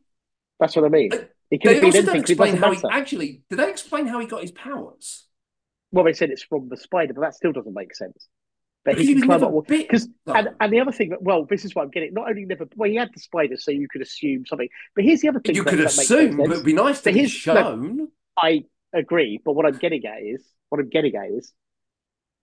[0.59, 1.11] that's what I mean.
[1.11, 2.07] Like, It could They have been also anything.
[2.15, 3.43] don't 'cause it explain how he actually.
[3.51, 5.27] Did they explain how he got his powers?
[5.93, 8.27] Well, they said it's from the spider, but that still doesn't make sense.
[8.85, 11.65] But he he can climb up because and, and the other thing that well, this
[11.65, 12.13] is what I'm getting.
[12.15, 14.69] Not only never well, he had the spider, so you could assume something.
[14.95, 17.13] But here's the other thing You that, could that assume, but it'd be nice to
[17.13, 17.55] be here's- no.
[17.55, 18.09] shown.
[18.37, 18.65] I
[18.95, 21.53] agree, but what I'm getting at is what I'm getting at is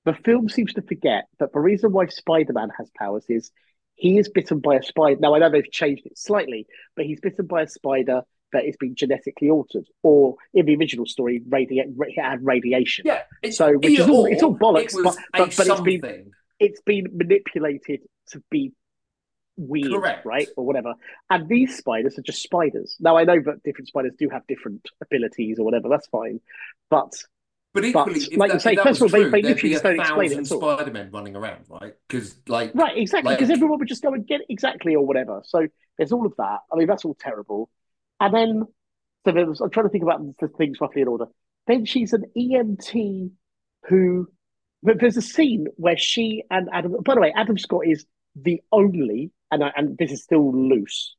[0.06, 3.52] the film seems to forget that the reason why Spider-Man has powers is
[3.96, 5.20] he is bitten by a spider.
[5.20, 8.22] Now I know they've changed it slightly, but he's bitten by a spider
[8.54, 11.82] that has been genetically altered, or in the original story, radi-
[12.18, 13.04] had radiation.
[13.06, 16.32] Yeah, it, So, which is all- it's all bollocks, It but- but- but it's been-
[16.60, 18.72] It's been manipulated to be
[19.68, 20.26] weird, Correct.
[20.26, 20.94] right, or whatever.
[21.30, 22.96] And these spiders are just spiders.
[23.00, 25.90] Now I know that different spiders do have different abilities or whatever.
[25.90, 26.40] That's fine,
[26.90, 27.14] but
[27.74, 29.84] But equally, if like you that, say, first of all, they- they literally a just
[29.84, 30.76] don't explain it thousand at all.
[30.78, 31.94] Spider-Men running around, right?
[32.08, 33.34] Because, like, Right, exactly.
[33.34, 35.42] Because Like- everyone would just go and get it exactly or whatever.
[35.46, 36.60] So there's all of that.
[36.72, 37.70] I mean, that's all terrible.
[38.20, 38.64] And then,
[39.26, 41.28] so there was, I'm trying to think about the things roughly in order.
[41.68, 43.32] Then she's an EMT
[43.88, 44.28] who,
[44.84, 48.06] but there's a scene where she and Adam, by the way, Adam Scott is
[48.36, 51.16] the only, and, I, and this is still loose,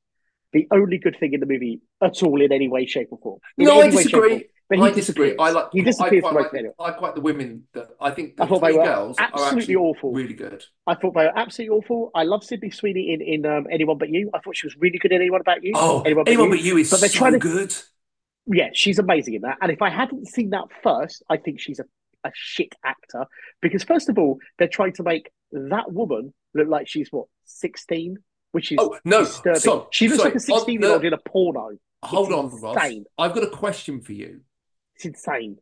[0.53, 3.41] the only good thing in the movie at all in any way, shape, or form.
[3.59, 4.29] In no, I any way, shape, or form.
[4.31, 4.49] disagree.
[4.69, 5.37] But he I disagree.
[5.39, 5.67] I like.
[5.73, 6.65] he I disappears quite for most like.
[6.79, 10.13] I quite the women that I think I the they three girls are absolutely awful.
[10.13, 10.65] really good.
[10.87, 12.11] I thought they were absolutely awful.
[12.15, 14.31] I love Sydney Sweeney in, in um, Anyone But You.
[14.33, 15.73] I thought she was really good in Anyone About You.
[15.75, 17.75] Oh, Anyone anyone, But but you is But they're so trying to- good.
[18.47, 19.59] yeah, she's amazing in that.
[19.61, 21.85] And if I hadn't seen that first, I think she's a,
[22.25, 23.27] a shit actor.
[23.61, 28.19] Because first of all, they're trying to make that woman look like she's what, 16?
[28.53, 29.61] Which is Oh no, disturbing.
[29.61, 31.71] so she looks sorry, like a 16 year old on in a porno.
[32.03, 32.77] Hold It's on, Ross.
[33.19, 34.41] I've got a question for you
[34.97, 35.59] It's insane.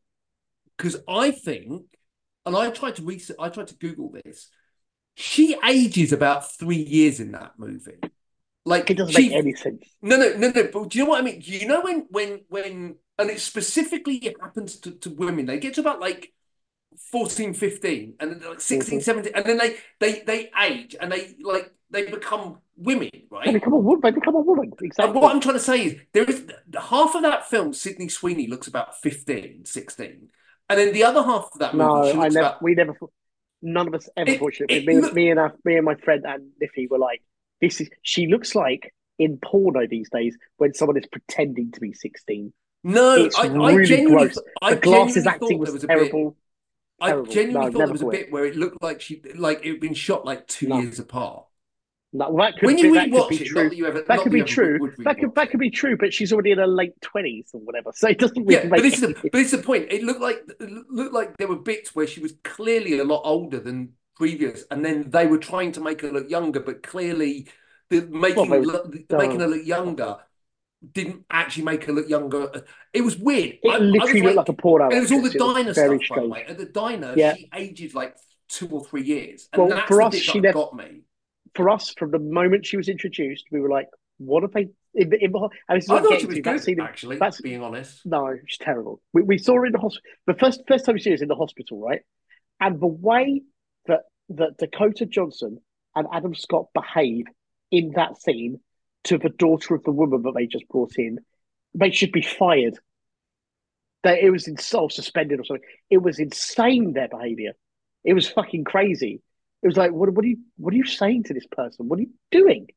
[0.77, 1.83] because I think,
[2.47, 3.37] and I tried to research.
[3.39, 4.49] I tried to Google this.
[5.17, 7.99] She ages about three years in that movie.
[8.65, 9.85] Like It doesn't she, make any sense.
[10.03, 10.69] No, no, no, no.
[10.73, 11.41] But do you know what I mean?
[11.41, 15.75] Do you know when, when, when, and it specifically happens to, to women, they get
[15.75, 16.33] to about like
[16.99, 19.03] 14, 15, and then like 16, Mhm.
[19.03, 23.47] 17, and then they, they, they age and they like, they become women, right?
[23.47, 24.01] They become a woman.
[24.03, 24.71] They become a woman.
[24.79, 25.21] And Exactly.
[25.21, 26.45] what I'm trying to say is there is
[26.79, 30.29] half of that film, Sydney Sweeney looks about 15, 16.
[30.69, 32.47] And then the other half of that movie, no, she I looks never.
[32.47, 32.95] about We never.
[33.63, 34.31] None of us ever.
[34.31, 36.99] It- fortunately, it me, look- me and our, me and my friend and Niffy were
[36.99, 37.23] like,
[37.61, 41.93] "This is." She looks like in porno these days when someone is pretending to be
[41.93, 42.53] sixteen.
[42.85, 44.39] no, It's I, I really genuinely, gross.
[44.63, 45.97] I The glasses genuinely acting was there was a bit,
[47.01, 47.33] terrible.
[47.33, 49.71] I genuinely No, thought there was a bit where it looked like she, like it
[49.73, 50.77] had been shot like two No.
[50.77, 51.47] years apart.
[52.13, 53.69] No, well, that could When be, you that could rewatch it, true.
[53.69, 54.81] that you ever, That could be true.
[54.81, 57.61] would That could that could be true, but she's already in her late twenties or
[57.61, 59.93] whatever, so it doesn't really Yeah, make but this the, but this is the point.
[59.93, 63.23] It looked like it looked like there were bits where she was clearly a lot
[63.25, 67.49] older than previous, and then they were trying to make her look younger, but clearly,
[67.91, 68.63] the making Well,
[69.09, 70.19] they- making her look younger
[70.93, 72.65] didn't actually make her look younger.
[72.93, 73.59] It was weird.
[73.63, 76.01] It I- I was literally looked like a and it was all the diner stuff,
[76.09, 76.45] by the way.
[76.45, 77.35] At the diner, Yeah.
[77.35, 78.17] she ages like
[78.49, 81.03] two or three years, and Well, that's for us, she never- got me.
[81.55, 85.09] For us, from the moment she was introduced, we were like, "What have they?" In
[85.11, 85.31] the, in
[85.77, 87.17] is I I'm thought she was to, good, scene actually.
[87.17, 89.01] that's- being honest, No, she's terrible.
[89.13, 90.03] We, we saw her in the hospital.
[90.27, 92.03] The first first time we see her is in the hospital, right?
[92.59, 93.43] And the way
[93.87, 95.61] that that Dakota Johnson
[95.95, 97.27] and Adam Scott behave
[97.71, 98.61] in that scene
[99.05, 101.19] to the daughter of the woman that they just brought in,
[101.75, 102.79] they should be fired.
[104.03, 105.67] They, it was in so suspended or something.
[105.91, 107.53] It was insane their behavior.
[108.05, 109.21] It was fucking crazy.
[109.63, 111.89] It was like, what, what are you what are you saying to this person?
[111.89, 112.69] What are you doing?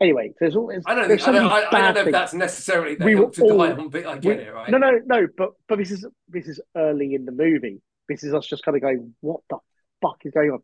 [0.00, 1.08] Anyway, there's all there's, I don't.
[1.08, 3.60] there's Think, I, don't I, I don't know if that's necessarily the We were all-
[3.62, 4.06] on bit.
[4.06, 4.70] I we- get it, right?
[4.70, 5.26] No, no, no.
[5.36, 7.80] But but this is this is early in the movie.
[8.08, 9.58] This is us just kind of going, what the
[10.00, 10.58] fuck is going on?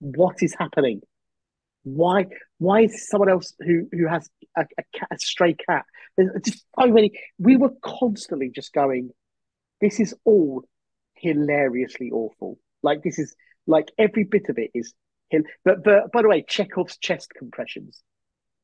[0.00, 1.00] What is happening?
[1.84, 2.26] Why
[2.58, 5.84] why is someone else who who has a, a, cat, a stray cat?
[6.16, 7.12] There's just so many.
[7.38, 9.10] We were constantly just going,
[9.80, 10.62] this is all
[11.14, 12.58] hilariously awful.
[12.82, 13.34] Like this is
[13.66, 14.94] like every bit of it is.
[15.30, 18.02] hil- But but by the way, Chekhov's chest compressions.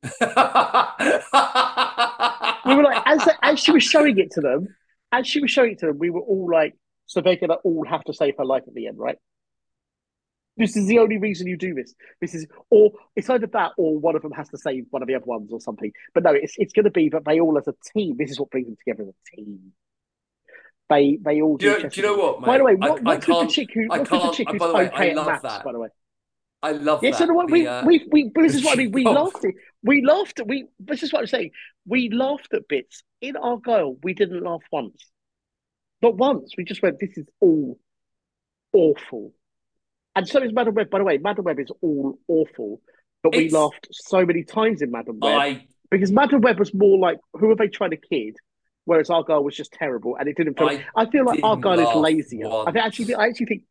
[0.03, 0.27] we
[2.75, 4.69] were like, as as she was showing it to them,
[5.13, 6.75] as she was showing it to them, we were all like,
[7.07, 9.19] so they're gonna all have to save her life at the end, right?
[10.59, 11.95] This is the only reason you do this.
[12.21, 15.09] This is, or it's either that, or one of them has to save one of
[15.09, 15.93] the other ones, or something.
[16.15, 18.41] But no, it's it's going to be that they all, as a team, this is
[18.41, 19.73] what brings them together as a team.
[20.91, 21.89] They they all do, you, do.
[21.89, 22.47] do you know what, mate?
[22.47, 23.87] By the way, I- what, I, what's with the chick who?
[23.91, 25.43] I What's with the chick who's way, I okay at love maths?
[25.43, 25.65] that.
[25.65, 25.89] By the way,
[26.63, 27.29] I love Yes, that.
[27.29, 28.91] so what the, we, uh, we, we, but this is what I mean.
[28.93, 29.55] We laughed at,
[29.85, 31.51] we laughed at, we, this is what I'm saying.
[31.87, 33.03] We laughed at bits.
[33.21, 35.07] In Argyle, we didn't laugh once.
[36.03, 36.55] Not once.
[36.57, 37.79] We just went, this is all
[38.73, 39.33] awful.
[40.15, 41.19] And so is Madame Web, by the way.
[41.19, 42.81] Madame Web is all awful.
[43.23, 46.99] But we laughed so many times in Madame Web I because Madame Web was more
[46.99, 48.37] like, who are they trying to kid?
[48.85, 50.69] Whereas Argyle was just terrible and it didn't feel.
[50.69, 52.49] I I, feel like Argyle is lazier.
[52.49, 53.63] I think actually, I actually think.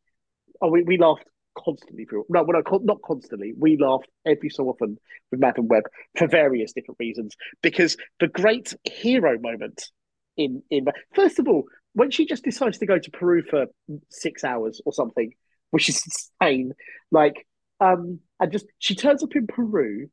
[0.61, 1.25] Oh, we, we laughed
[1.57, 2.25] constantly through.
[2.29, 3.53] No, well, no, not constantly.
[3.57, 4.97] We laughed every so often
[5.31, 5.83] with Madame Web
[6.17, 7.35] for various different reasons.
[7.61, 9.89] Because the great hero moment
[10.35, 10.85] in in
[11.15, 13.65] first of all, when she just decides to go to Peru for
[14.09, 15.33] six hours or something,
[15.71, 16.73] which is insane.
[17.11, 17.45] Like,
[17.79, 20.09] um, and just she turns up in Peru,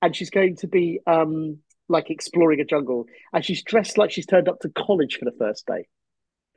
[0.00, 4.26] and she's going to be um like exploring a jungle, and she's dressed like she's
[4.26, 5.86] turned up to college for the first day.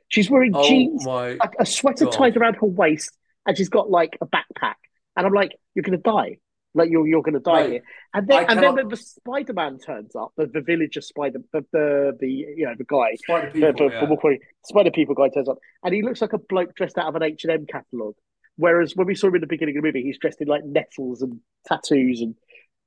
[0.08, 2.12] She's wearing oh jeans, a, a sweater God.
[2.12, 3.16] tied around her waist,
[3.46, 4.74] and she's got like a backpack.
[5.16, 6.38] And I'm like, you're gonna die.
[6.74, 7.82] Like you're you're gonna die Mate, here.
[8.12, 11.00] And then I and then cannot- when the Spider Man turns up, the, the villager
[11.00, 13.72] Spider, the, the the you know the guy, Spider people.
[13.72, 14.06] the, yeah.
[14.06, 17.16] the Spider People guy turns up, and he looks like a bloke dressed out of
[17.16, 18.14] an H and M catalog.
[18.56, 20.64] Whereas when we saw him in the beginning of the movie, he's dressed in like
[20.64, 22.34] nettles and tattoos and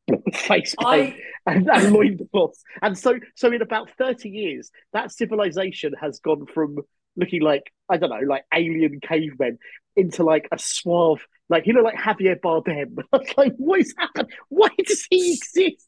[0.34, 1.16] face paint
[1.46, 2.64] I and, and loincloths.
[2.82, 6.80] And so, so in about 30 years, that civilization has gone from
[7.16, 9.60] looking like, I don't know, like alien cavemen
[9.96, 12.98] into like a suave, like, you know, like Javier Bardem.
[13.14, 14.32] I was like, what is happening?
[14.50, 15.86] Why does he exist?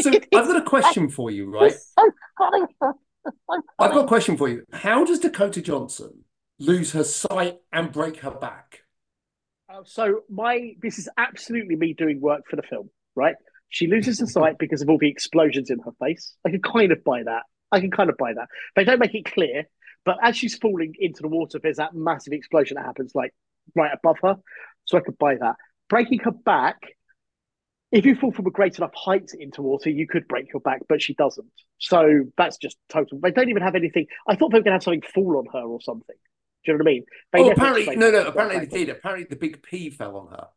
[0.00, 1.72] so I've got a question for you, right?
[1.72, 2.62] So funny.
[2.62, 4.64] It's so I've got a question for you.
[4.72, 6.24] How does Dakota Johnson
[6.58, 8.79] lose her sight and break her back?
[9.70, 13.36] Uh, so my this is absolutely me doing work for the film, right?
[13.68, 16.34] She loses her sight because of all the explosions in her face.
[16.44, 17.42] I can kind of buy that.
[17.70, 18.48] I can kind of buy that.
[18.74, 19.64] They don't make it clear,
[20.04, 23.32] but as she's falling into the water, there's that massive explosion that happens like
[23.76, 24.36] right above her.
[24.86, 25.54] So I could buy that.
[25.88, 26.78] Breaking her back,
[27.92, 30.80] if you fall from a great enough height into water, you could break your back,
[30.88, 31.46] but she doesn't.
[31.78, 33.20] So that's just total.
[33.22, 34.06] They don't even have anything.
[34.26, 36.16] I thought they were going to have something fall on her or something.
[36.64, 37.04] Do you know what I mean?
[37.32, 38.26] They Oh, apparently, no, no.
[38.26, 38.88] Apparently they did.
[38.90, 40.48] Apparently the big P fell on her.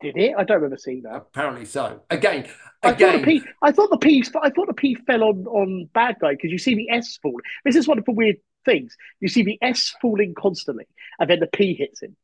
[0.00, 0.34] Did it?
[0.36, 1.14] I don't remember seeing that.
[1.16, 2.02] Apparently so.
[2.10, 2.48] Again,
[2.82, 3.22] I thought the again.
[3.22, 3.42] P.
[3.62, 4.24] I thought the P.
[4.42, 7.40] I thought the P fell on on bad guy because you see the S fall.
[7.64, 8.96] This is one of the weird things.
[9.20, 10.86] You see the S falling constantly,
[11.18, 12.16] and then the P hits him.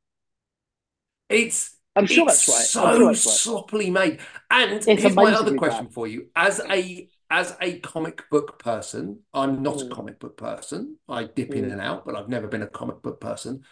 [1.28, 2.66] It's I'm sure it's that's right.
[2.66, 3.40] So sure that's right.
[3.40, 4.20] sloppily made.
[4.50, 5.94] And It's here's my other question bad.
[5.94, 6.28] for you.
[6.34, 9.90] As a as a comic book person, I'm not a Mm.
[9.94, 10.98] comic book person.
[11.08, 11.72] I dip in Mm.
[11.72, 13.64] and out, but I've never been a comic book person.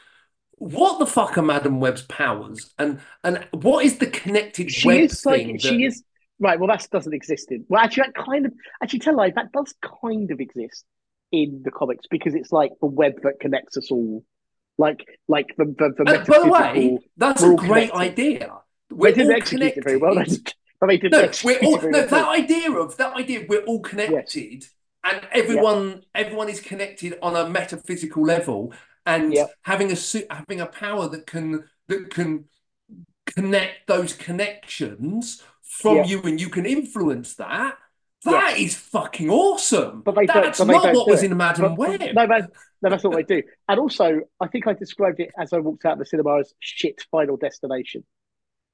[0.59, 2.75] What the fuck are Madame Web's powers?
[2.79, 5.59] And and what is the connected She web is like thing?
[5.59, 6.03] she is
[6.39, 6.59] right.
[6.59, 7.65] Well, that doesn't exist in.
[7.69, 8.53] Well, actually, that kind of
[8.83, 10.85] actually tell lie that does kind of exist
[11.33, 14.25] in the comics because it's like the web that connects us all.
[14.79, 17.97] Like like the the, the Uh, by the way, that's a great connected.
[17.97, 18.59] idea.
[18.91, 20.15] We're didn't all it very well.
[20.81, 24.67] But they didn't No, we're all no that idea of that idea we're all connected
[25.05, 28.73] and everyone everyone is connected on a metaphysical level
[29.07, 29.51] and Yep.
[29.63, 29.97] having a
[30.31, 32.47] having a power that can that can
[33.25, 36.05] connect those connections from Yeah.
[36.07, 37.77] you and you can influence that.
[38.25, 40.03] That is fucking awesome.
[40.03, 41.31] But they That's but not don't what was it.
[41.31, 42.01] in Madam But- Web.
[42.13, 42.51] No, that,
[42.83, 43.43] no, that's what they do.
[43.69, 46.53] And also, I think I described it as I walked out of the cinema as
[46.59, 48.05] shit Final Destination.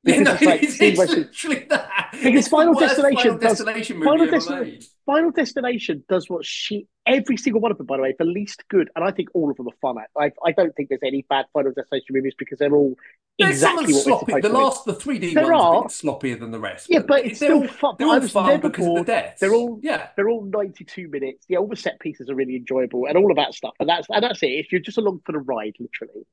[0.05, 2.09] Yeah, no, it's like it's, it's literally that.
[2.13, 6.87] Because It's Final Destination Final does- Destination movie Final Destin- Final Destination does what she
[7.07, 9.51] every single one of them, by the way, for least good, and I think all
[9.51, 9.97] of them are fun.
[9.99, 12.97] At I I don't think there's any bad Final Destination movies because they're all
[13.39, 14.41] There's exactly what sloppy.
[14.41, 16.89] The last, the 3D There ones, are sloppier than the rest.
[16.91, 17.95] Yeah, but it's they're still all, fun.
[17.99, 19.07] They're all fun because of the bored.
[19.07, 19.41] deaths.
[19.41, 20.09] They're all- yeah.
[20.17, 21.47] They're all 92 minutes.
[21.49, 23.75] Yeah, all the set pieces are really enjoyable and all of that stuff.
[23.81, 24.47] And that's and that's it.
[24.49, 26.27] If you're just along for the ride, literally.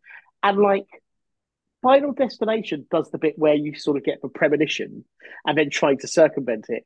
[0.44, 0.88] And like
[1.82, 5.06] Final Destination does the bit where you sort of get the premonition
[5.46, 6.86] and then trying to circumvent it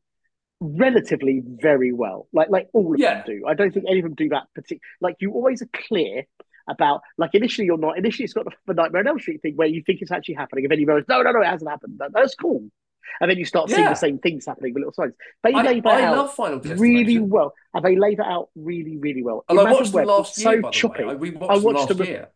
[0.60, 2.28] relatively very well.
[2.32, 3.16] Like like all of Yeah.
[3.16, 3.44] them do.
[3.48, 6.24] I don't think any of them do that particular like you always are clear
[6.70, 9.56] about like initially you're not initially it's got the, the Nightmare on Elm Street thing
[9.56, 11.70] where you think it's actually happening and then you realize no no no it hasn't
[11.70, 11.96] happened.
[12.00, 12.70] That- that's cool.
[13.20, 15.14] And then you start seeing the same things happening with little signs.
[15.44, 18.50] They I, lay that I out love Final really well, and they laid it out
[18.56, 19.44] really, really well.
[19.50, 21.04] And I watched them last year, so by the choppy.
[21.04, 21.12] way.
[21.12, 22.30] I rewatched I them watched last them- year.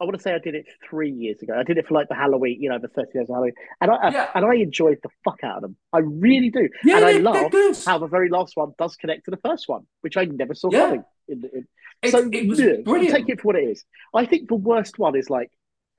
[0.00, 1.54] I want to say I did it three years ago.
[1.58, 3.90] I did it for like the Halloween, you know, the 30 days of Halloween, and
[3.90, 4.30] I Yeah.
[4.34, 5.76] and I enjoyed the fuck out of them.
[5.92, 7.52] I really do, Yeah, and I love
[7.84, 10.70] how the very last one does connect to the first one, which I never saw
[10.70, 10.78] Yeah.
[10.86, 11.04] coming.
[11.26, 11.66] In, in,
[12.02, 13.16] It, so it was yeah, brilliant.
[13.16, 13.84] Take it for what it is.
[14.14, 15.50] I think the worst one is like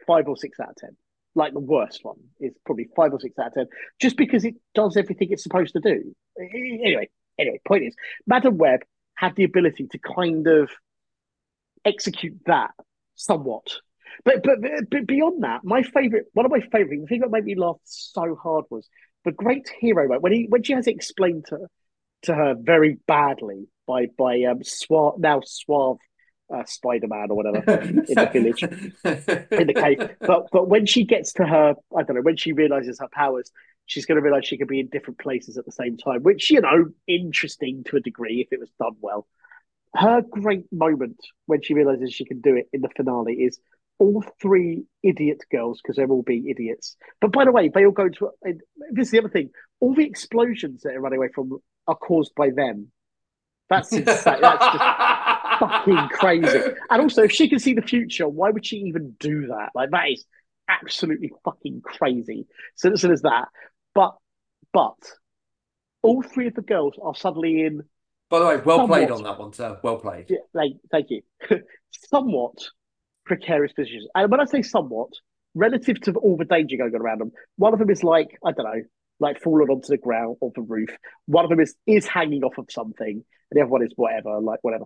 [0.07, 0.95] five or six out of ten.
[1.35, 3.67] Like the worst one is probably five or six out of ten,
[3.99, 6.15] just because it does everything it's supposed to do.
[6.39, 7.95] Anyway, anyway, point is,
[8.25, 8.79] Madame Web
[9.15, 10.71] had the ability to kind of
[11.83, 12.71] execute that
[13.15, 13.67] somewhat.
[14.25, 14.59] But but
[14.89, 17.55] but beyond that, my favorite, one of my favorite, things, the thing that made me
[17.55, 18.87] laugh so hard was
[19.25, 21.59] the great hero moment when he when she has explained to
[22.23, 25.97] to her very badly by by um suave now suave
[26.53, 30.15] uh, Spider Man or whatever in the village in the cave.
[30.19, 33.51] But but when she gets to her, I don't know, when she realizes her powers,
[33.85, 36.49] she's going to realize she can be in different places at the same time, which
[36.49, 39.27] you know, interesting to a degree if it was done well.
[39.95, 43.59] Her great moment when she realizes she can do it in the finale is
[43.99, 46.95] all three idiot girls because they're all being idiots.
[47.21, 48.31] But by the way, they all go to.
[48.91, 52.33] This is the other thing: all the explosions that are running away from are caused
[52.35, 52.91] by them.
[53.69, 54.41] That's insane.
[54.41, 54.77] That's just
[55.59, 56.59] fucking crazy.
[56.89, 59.69] And also, if she can see the future, why would she even do that?
[59.75, 60.25] Like that is
[60.67, 62.47] absolutely fucking crazy.
[62.75, 63.49] So, so there's that.
[63.93, 64.15] But
[64.73, 64.97] but
[66.01, 67.83] all three of the girls are suddenly in
[68.29, 69.77] By the way, well played on that one, sir.
[69.83, 70.27] Well played.
[70.29, 71.21] yeah, like thank you.
[72.09, 72.55] somewhat
[73.29, 74.07] precarious positions.
[74.15, 75.09] And when I say somewhat,
[75.55, 78.51] relative to all the danger going on around them, one of them is like, I
[78.51, 78.81] don't know,
[79.21, 80.89] like falling onto the ground or the roof.
[81.27, 83.07] One of them is is hanging off of something,
[83.51, 84.85] and the other one is whatever, like whatever.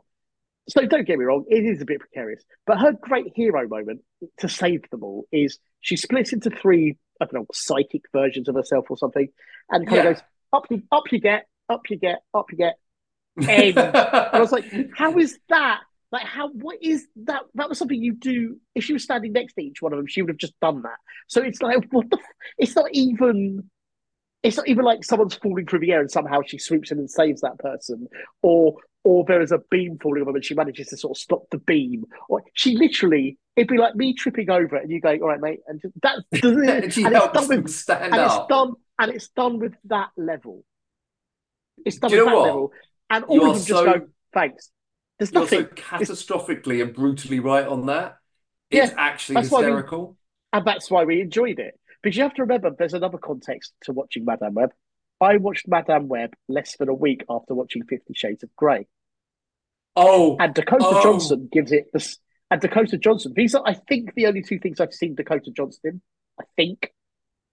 [0.70, 2.42] So don't get me wrong, it is a bit precarious.
[2.66, 4.02] But her great hero moment
[4.40, 8.56] to save them all is she splits into three, I don't know, psychic versions of
[8.56, 9.28] herself or something,
[9.70, 10.10] and kind Yeah.
[10.12, 10.24] of goes,
[10.54, 12.76] up you up you get, up you get, up you get.
[13.48, 13.78] And
[14.34, 14.66] I was like,
[14.96, 15.82] how is that?
[16.14, 16.50] Like, how?
[16.50, 17.42] What is that?
[17.56, 18.58] That was something you do.
[18.76, 20.84] If she was standing next to each one of them, she would have just done
[20.84, 20.98] that.
[21.28, 22.20] So it's like, what the?
[22.60, 23.72] It's not even.
[24.44, 27.10] It's not even like someone's falling through the air and somehow she swoops in and
[27.10, 28.08] saves that person,
[28.44, 31.20] or or there is a beam falling on them and she manages to sort of
[31.20, 32.06] stop the beam.
[32.30, 35.42] Or she literally, it'd be like me tripping over it and you going, "All right,
[35.42, 39.12] mate," and just, that and she and it's done with stand and it's done and
[39.12, 40.64] it's done with that level.
[41.84, 42.44] It's done Do with that what?
[42.46, 42.72] level,
[43.10, 44.70] and all You of them just go, "Thanks."
[45.20, 48.18] There's you're nothing, so catastrophically and brutally right on that.
[48.72, 50.18] It's actually that's why we- hysterical.
[50.52, 51.80] and that's why we enjoyed it.
[52.02, 54.72] Because you have to remember, there's another context to watching Madame Web.
[55.22, 58.88] I watched Madame Web less than a week after watching Fifty Shades of Grey,
[59.96, 61.04] Oh, and Dakota Oh.
[61.04, 62.18] Johnson gives it this.
[62.52, 65.80] And Dakota Johnson, these are, I think, the only two things I've seen Dakota Johnson
[65.86, 66.02] in.
[66.40, 66.94] I think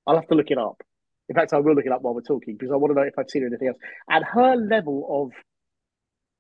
[0.06, 0.82] I'll have to look it up.
[1.28, 3.06] In fact, I will look it up while we're talking because I want to know
[3.06, 3.78] if I've seen anything else.
[4.08, 5.32] And her level of,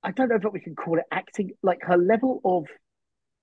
[0.02, 2.66] I don't know if we can call it acting, like her level of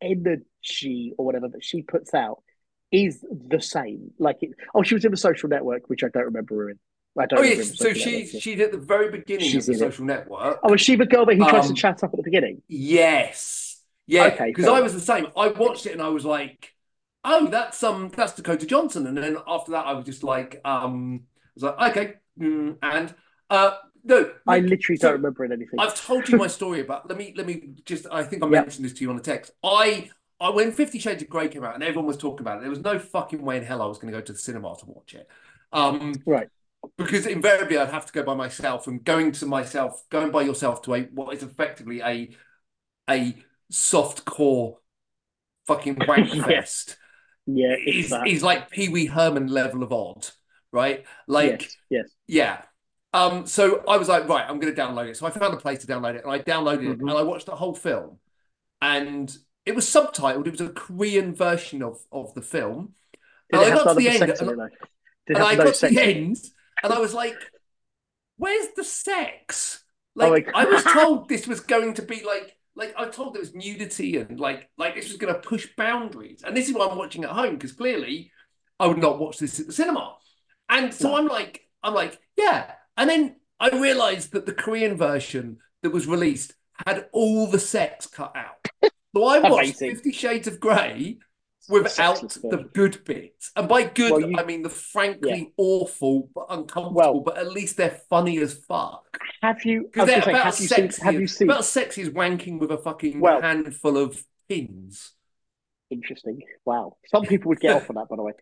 [0.02, 2.44] energy or whatever that she puts out
[2.92, 4.12] is the same.
[4.20, 4.52] Like it.
[4.74, 6.80] Oh, she was in the Social Network, which I don't remember her in.
[7.20, 7.40] I don't.
[7.40, 7.78] oh yes.
[7.78, 8.42] So Social she Network.
[8.42, 9.96] she's at the very beginning She's of the in it.
[9.96, 10.60] social network.
[10.64, 12.62] Oh, is she the girl that he tries to Um, chat up at the beginning?
[12.68, 13.82] Yes.
[14.08, 14.28] Yeah.
[14.28, 15.28] Okay, Because I was the same.
[15.36, 16.74] I watched it and I was like,
[17.24, 19.08] oh, that's um that's Dakota Johnson.
[19.08, 22.14] And then after that I was just like, um I was like, okay.
[22.40, 23.14] mm, and
[23.50, 23.78] uh
[24.08, 25.80] no, I literally so don't remember in anything.
[25.80, 28.66] I've told you my story about let me let me just I think I Yeah.
[28.66, 29.52] mentioned this to you on the text.
[29.64, 32.62] I I when Fifty Shades of Grey came out and everyone was talking about it,
[32.62, 34.76] there was no fucking way in hell I was going to go to the cinema
[34.80, 35.28] to watch it.
[35.74, 36.50] Um Right.
[36.98, 40.82] because invariably I'd have to go by myself and going to myself, going by yourself
[40.84, 42.36] to a what is effectively a
[43.10, 43.36] a
[43.72, 44.80] soft core
[45.68, 46.62] fucking wank Yeah.
[46.62, 46.98] fest
[47.48, 48.26] Yeah, is that.
[48.26, 50.28] is like Pee Wee Herman level of odd,
[50.72, 51.06] right?
[51.28, 52.10] Like, yes, yes.
[52.28, 52.64] yeah.
[53.18, 55.18] Um, so I was like, right, I'm going to download it.
[55.18, 57.10] So I found a place to download it, and I downloaded it, Mhm.
[57.10, 58.20] and I watched the whole film,
[58.82, 60.46] and it was subtitled.
[60.48, 62.94] It was a Korean version of of the film,
[63.52, 64.72] Did And I got to the end, and- it
[65.28, 66.38] it and I got to the end,
[66.84, 67.36] and I was like,
[68.38, 69.84] "Where's the sex?"
[70.20, 73.34] Oh Like my I was told this was going to be like, like I told
[73.34, 76.44] there was nudity and like, like this was going to push boundaries.
[76.44, 78.32] And this is why I'm watching at home because clearly
[78.80, 80.16] I would not watch this at the cinema.
[80.70, 81.16] And so.
[81.16, 82.72] I'm like, I'm like, yeah.
[82.98, 86.54] And then I realized that the Korean version that was released
[86.86, 88.68] had all the sex cut out.
[89.16, 89.96] So I watched Amazing.
[89.96, 91.18] Fifty Shades of Grey
[91.70, 93.52] without the good bits.
[93.56, 97.52] And by good, Well, you- I mean the frankly awful but uncomfortable, Well- but at
[97.52, 99.18] least they're funny as fuck.
[99.42, 99.82] Have you?
[99.82, 100.78] I Because was they're gonna say, about have you seen?
[100.92, 101.02] sexy.
[101.04, 101.50] Have you seen?
[101.50, 105.14] About sexy is wanking with a fucking Well- handful of pins.
[105.90, 106.42] Interesting.
[106.66, 106.98] Wow.
[107.08, 108.34] Some people would get off on that, by the way.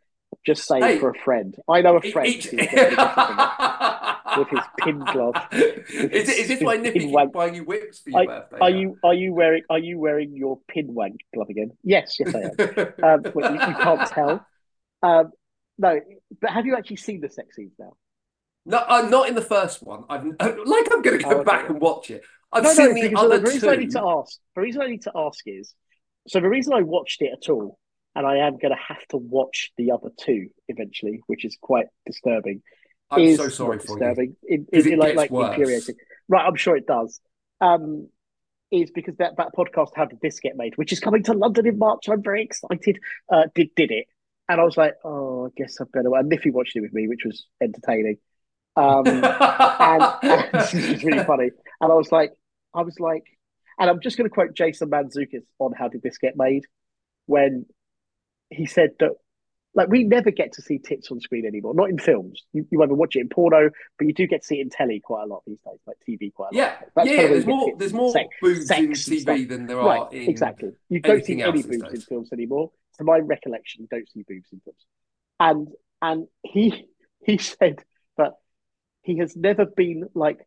[0.46, 1.00] Just saying Hey.
[1.00, 1.56] for a friend.
[1.70, 3.95] I know a friend Each- who would definitely get off on that.
[4.36, 5.36] with his pin glove.
[5.52, 8.62] Is, it, is this why his Nippy pin keeps buying you whips for your birthday?
[8.62, 8.78] Are now?
[8.78, 11.72] you are you wearing are you wearing your pin wank glove again?
[11.84, 12.54] Yes, yes I am.
[13.04, 14.46] Um, well, you, you can't tell.
[15.04, 15.32] Um,
[15.78, 16.00] no,
[16.42, 17.94] but have you actually seen the sex scenes now?
[18.66, 20.06] No, uh, not in the first one.
[20.10, 21.44] I've like I'm going to go Oh, okay.
[21.44, 22.24] back and watch it.
[22.52, 24.00] I've no, seen no, the because other the reason I need two.
[24.00, 25.74] to ask, the reason I need to ask is,
[26.28, 27.78] so the reason I watched it at all,
[28.16, 31.88] and I am going to have to watch the other two eventually, which is quite
[32.06, 32.62] disturbing.
[33.12, 34.00] I'm so sorry for you.
[34.00, 34.36] disturbing.
[34.44, 35.96] It, 'Cause it, it like like infuriating.
[36.28, 37.20] Right, I'm sure it does.
[37.62, 38.10] Um,
[38.72, 41.66] is because that that podcast how did this get made, which is coming to London
[41.68, 42.10] in March.
[42.10, 43.00] I'm very excited.
[43.32, 44.08] Uh, did did it,
[44.50, 46.14] and I was like, oh, I guess I've better.
[46.16, 48.18] And Niffy watched it with me, which was entertaining.
[48.76, 49.24] Um, and,
[50.24, 51.52] and is really funny.
[51.82, 52.34] And I was like,
[52.74, 53.24] I was like,
[53.80, 56.64] and I'm just going to quote Jason Mantzoukas on how did this get made
[57.28, 57.66] when
[58.50, 59.12] he said that
[59.76, 62.42] like we never get to see tits on screen anymore, not in films.
[62.54, 64.70] You, you either watch it in porno, but you do get to see it in
[64.70, 66.64] telly quite a lot these days, like TV quite a lot.
[66.64, 67.18] yeah, That's yeah.
[67.18, 67.74] where There's more.
[67.78, 70.72] there's more sex- boobs sex in TV than there Right, are in exactly.
[70.90, 72.72] You don't see any boobs in films anymore.
[72.98, 74.86] To my recollection, you don't see boobs in films.
[75.40, 75.68] And
[76.02, 76.88] and he
[77.26, 77.84] he said
[78.18, 78.34] that
[79.04, 80.40] he has never been like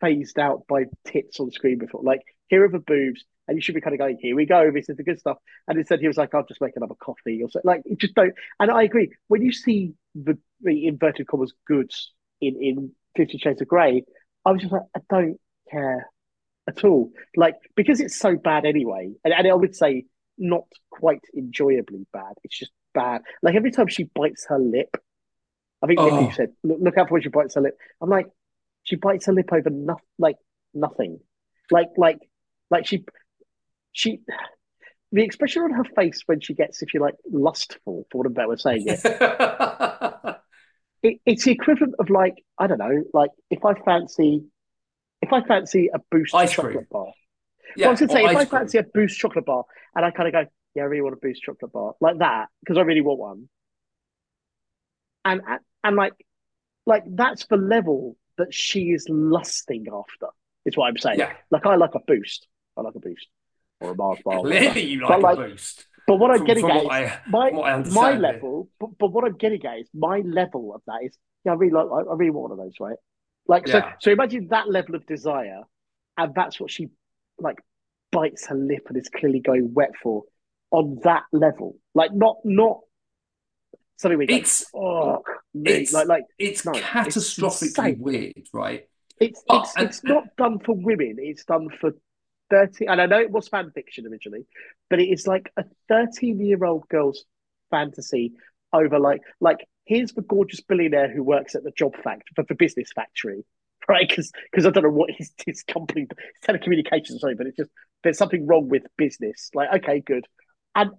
[0.00, 2.02] phased out by tits on screen before.
[2.02, 4.70] Like here are the boobs, and you should be kind of going, "Here we go,
[4.70, 7.42] this is the good stuff." And instead, he was like, "I'll just make another coffee,"
[7.42, 7.60] or so.
[7.64, 8.32] Like you just don't.
[8.60, 9.10] And I agree.
[9.26, 14.04] When you see the, the inverted commas goods in in Fifty Shades of Grey,
[14.46, 16.08] I was just like, I don't care
[16.68, 17.10] at all.
[17.36, 20.04] Like because it's so bad anyway, and, and I would say
[20.38, 22.34] not quite enjoyably bad.
[22.44, 23.22] It's just bad.
[23.42, 24.96] Like every time she bites her lip,
[25.82, 26.30] I think Oh.
[26.36, 28.28] Said, look, "Look out for when she bites her lip." I'm like,
[28.84, 30.36] she bites her lip over nothing, like
[30.72, 31.18] nothing,
[31.72, 32.20] like like
[32.70, 33.04] like she
[33.92, 34.20] she.
[35.12, 38.30] The expression on her face when she gets, if you like, lustful, for what a
[38.30, 39.00] better saying it,
[41.02, 44.44] it, it's the equivalent of like I don't know, like if I fancy,
[45.22, 46.86] if I fancy a Boost Ice chocolate cream.
[46.90, 47.06] bar.
[47.76, 48.60] yeah, well, I was gonna say if I ice cream.
[48.60, 49.64] fancy a Boost chocolate bar,
[49.94, 52.48] and I kind of go, yeah, I really want a Boost chocolate bar like that
[52.60, 53.48] because I really want one,
[55.24, 56.14] and and, and like
[56.86, 60.28] like that's the level that she is lusting after.
[60.66, 61.18] Is what I'm saying.
[61.18, 61.32] Yeah.
[61.50, 63.26] Like I like a Boost, I like a Boost
[63.80, 64.40] or a Mars bar.
[64.40, 65.86] Clearly, you But like, like- a boost.
[66.06, 68.90] But what I'm From- getting from at what is I- my what my level, but,
[68.98, 71.86] but what I'm getting at is my level of that is yeah, I really like
[72.10, 72.96] I really want one of those, right?
[73.46, 73.92] Like so Yeah.
[74.00, 75.62] so imagine that level of desire,
[76.16, 76.88] and that's what she
[77.38, 77.58] like
[78.10, 80.24] bites her lip and is clearly going wet for
[80.72, 81.76] on that level.
[81.94, 82.80] Like not not
[83.98, 85.22] something we go, It's oh
[85.54, 87.96] it's- like like it's No, it's catastrophically insane.
[88.00, 88.88] weird, right?
[89.20, 91.92] it's Oh, it's and- it's not done for women, it's done for
[92.50, 94.46] 30 and I know it was fan fiction originally,
[94.88, 97.24] but it is like a 13 year old girl's
[97.70, 98.32] fantasy
[98.72, 102.54] over like like here's the gorgeous billionaire who works at the job factory for the
[102.54, 103.44] business factory.
[103.88, 106.06] Right, because because I don't know what his his company
[106.46, 107.70] telecommunications, sorry, but it's just
[108.04, 109.50] there's something wrong with business.
[109.54, 110.26] Like, okay, good,
[110.76, 110.90] and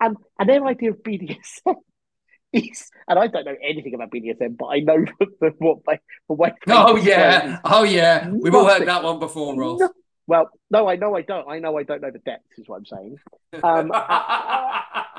[0.00, 1.76] and and their idea of BDSM
[2.54, 6.00] is, and I don't know anything about BDSM, but I know the, the, what they
[6.28, 6.52] the way.
[6.66, 8.30] Oh yeah, oh yeah.
[8.30, 9.80] We've all heard that one before, Ross.
[9.80, 9.90] no-
[10.30, 11.48] well, no, I know I don't.
[11.48, 13.16] I know I don't know the depths, is what I'm saying.
[13.64, 13.92] Um,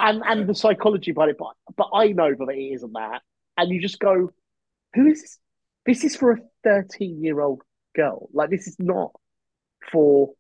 [0.04, 3.22] And and the psychology behind it, but but I know that it isn't that.
[3.56, 4.32] And you just go,
[4.96, 5.38] who is this?
[5.86, 7.62] This is for a 13 year old
[7.96, 8.30] girl.
[8.34, 9.12] Like this is not
[9.92, 10.32] for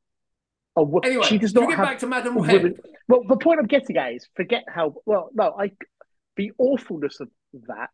[0.75, 2.73] a wo- anyway, she does not get have back to Madame Web.
[3.07, 5.29] Well, the point I'm getting at is forget how well.
[5.35, 5.73] No, I
[6.37, 7.29] the awfulness of
[7.67, 7.91] that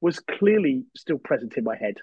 [0.00, 1.98] was clearly still present in my head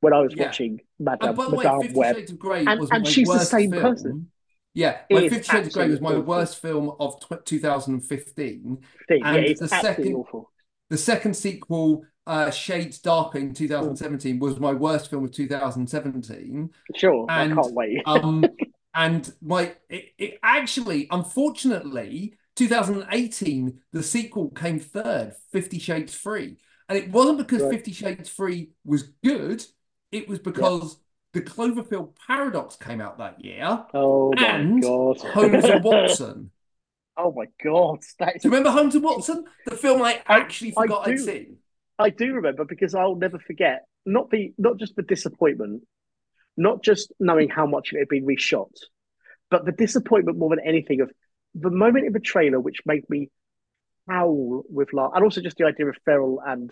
[0.00, 0.46] when I was Yeah.
[0.46, 2.16] watching And Madame by the way, Madame Fifty Web.
[2.16, 3.82] Shades of Grey And- was and my she's the worst same film.
[3.82, 4.30] person.
[4.74, 6.22] Yeah, It my Fifty Shades of Grey was my awful.
[6.22, 8.78] worst film of tw 2015.
[9.08, 9.20] Thing.
[9.20, 10.52] Yeah, And it's the second- awful.
[10.90, 16.70] The second sequel, uh, Shades Darker in 2017, was my worst film of 2017.
[16.94, 18.02] Sure, And, I can't wait.
[18.06, 18.44] Um,
[18.94, 26.56] and my it, it actually, unfortunately, 2018, the sequel came third, Fifty Shades Free,
[26.88, 27.72] and it wasn't because Right.
[27.72, 29.64] Fifty Shades Free was good.
[30.12, 30.98] It was because
[31.32, 33.84] the Cloverfield Paradox came out that year.
[33.94, 36.50] oh my and god, Holmes and Watson.
[37.16, 39.44] oh my god, that is Do you remember Holmes and Watson?
[39.66, 41.58] The film I actually I forgot I'd seen.
[41.98, 45.82] I do remember because I'll never forget not the not just the disappointment,
[46.56, 48.70] not just knowing how much it had been reshot,
[49.50, 51.10] but the disappointment more than anything of
[51.54, 53.30] the moment in the trailer which made me
[54.08, 56.70] howl with laugh, and also just the idea of Ferrell and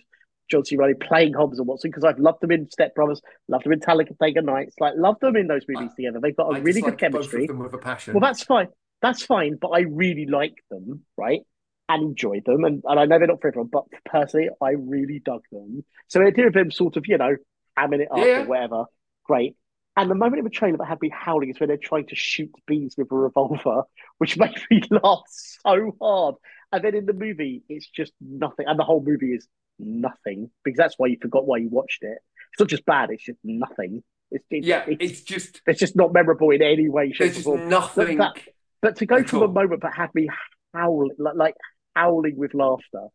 [0.50, 0.76] John C.
[0.76, 3.80] Reilly playing Holmes and Watson because I've loved them in Step Brothers, loved them in
[3.80, 6.20] Talladega Nights, like loved them in those movies I- together.
[6.22, 7.46] They've got a I really good chemistry.
[7.46, 8.14] with a passion.
[8.14, 8.68] Well, that's fine.
[9.02, 11.40] That's fine, but I really like them, right?
[11.88, 12.64] And enjoyed them.
[12.64, 15.84] And, and I know they're not for everyone, but personally, I really dug them.
[16.08, 17.36] So the idea of them sort of, you know,
[17.78, 18.42] hamming it up Yeah.
[18.42, 18.84] or whatever,
[19.24, 19.56] great.
[19.96, 22.16] And the moment in the trailer that had me howling is when they're trying to
[22.16, 23.82] shoot bees with a revolver,
[24.18, 26.34] which made me laugh so hard.
[26.72, 28.66] And then in the movie, it's just nothing.
[28.66, 29.46] And the whole movie is
[29.78, 32.18] nothing because that's why you forgot why you watched it.
[32.52, 34.02] It's not just bad, it's just nothing.
[34.30, 37.34] It's, it's, yeah, it's, it's just it's just not memorable in any way, shape, there's
[37.34, 37.68] just form.
[37.68, 38.18] nothing.
[38.18, 38.36] that-
[38.82, 40.28] But to go from a moment that had me
[40.72, 41.54] howling, like, like
[41.94, 43.08] howling with laughter,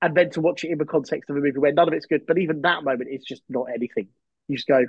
[0.00, 2.06] and then to watch it in the context of a movie where none of it's
[2.06, 4.08] good, but even that moment is just not anything.
[4.48, 4.84] You just go,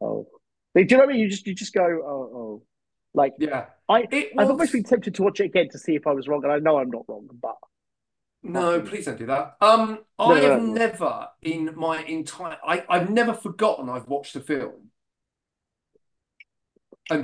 [0.00, 0.26] oh.
[0.74, 1.20] Do you know what I mean?
[1.22, 2.62] You just you just go, oh, oh.
[3.14, 6.06] Like Yeah, I, it I've almost been tempted to watch it again to see if
[6.06, 7.56] I was wrong, and I know I'm not wrong, but
[8.48, 9.56] No, please don't do that.
[9.60, 10.72] Um, I No, no, have no.
[10.72, 14.90] never in my entire I, I've never forgotten I've watched a film.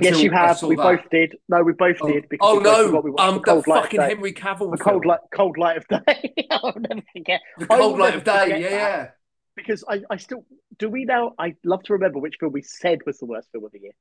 [0.01, 0.61] Yes, you have.
[0.63, 0.83] We that.
[0.83, 1.35] both did.
[1.47, 2.27] No, we both Oh, did.
[2.29, 4.01] Because oh no, forgot we watched um, the the fucking.
[4.01, 6.33] Henry Cavill The cold light, cold light of day.
[6.51, 7.41] I'll never forget.
[7.57, 8.47] The cold light of day.
[8.61, 9.09] Yeah, yeah.
[9.55, 10.43] because I, I still
[10.79, 13.63] do we now I love to remember which film we said was the worst film
[13.65, 13.91] of the year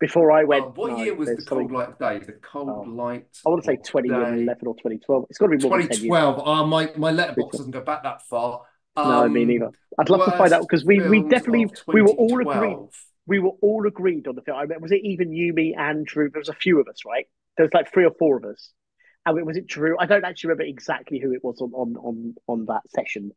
[0.00, 2.18] before I went Oh, what no, year was the cold light day?
[2.18, 3.28] The cold Oh, light.
[3.46, 4.68] I want to say 2011 day.
[4.68, 6.16] or 2012 it's got to be more than 10 years.
[6.16, 6.42] 2012.
[6.44, 8.62] Oh, my my Letterboxd doesn't go back that far.
[9.02, 9.70] no me Um, neither.
[9.98, 12.80] I'd love to find out because we, we definitely we were all agreed
[13.26, 14.58] we were all agreed on the film.
[14.58, 16.28] I mean, was it even you me Andrew?
[16.30, 17.26] There was a few of us right?
[17.56, 18.70] There was like three or four of us.
[19.26, 19.96] And it was it Drew?
[19.98, 23.32] I don't actually remember exactly who it was on on on, on that session.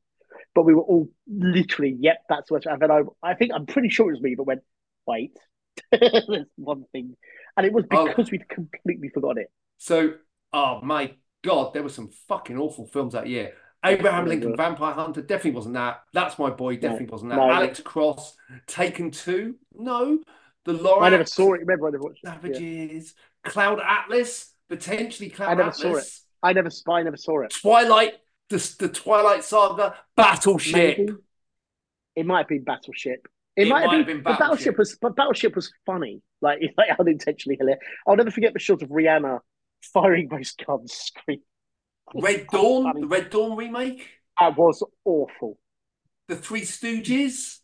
[0.55, 3.89] But we were all literally yep that's what and then I, I think I'm pretty
[3.89, 4.63] sure it was me that went
[5.07, 5.37] wait
[5.91, 7.15] there's one thing
[7.57, 8.07] and it was Oh.
[8.07, 10.13] because we'd completely forgot it So,
[10.51, 11.13] oh my
[11.43, 13.53] God, there were some fucking awful films that year.
[13.85, 14.55] Abraham Lincoln.
[14.55, 16.03] Vampire Hunter, definitely wasn't that.
[16.13, 17.35] That's my boy, definitely wasn't that.
[17.35, 17.51] no.
[17.51, 20.19] Alex Cross, Taken Two, no.
[20.65, 22.33] The I never saw it remember I never watched it yeah.
[22.35, 23.13] Savages,
[23.43, 26.09] Cloud Atlas, potentially Cloud I never saw it.
[26.41, 28.13] I never I never saw it Twilight,
[28.49, 30.97] the, the Twilight Saga, Battleship.
[30.97, 31.13] Maybe.
[32.15, 33.27] It might have been Battleship.
[33.55, 36.89] It, It might, might have been, but Battleship was but Battleship was funny, like like
[36.99, 37.83] unintentionally hilarious.
[38.07, 39.39] I'll never forget the shot of Rihanna
[39.93, 40.93] firing those guns.
[41.17, 41.41] Scream.
[42.15, 43.01] Red Dawn, funny.
[43.01, 44.07] the Red Dawn remake,
[44.39, 45.57] That was awful.
[46.27, 47.59] The Three Stooges.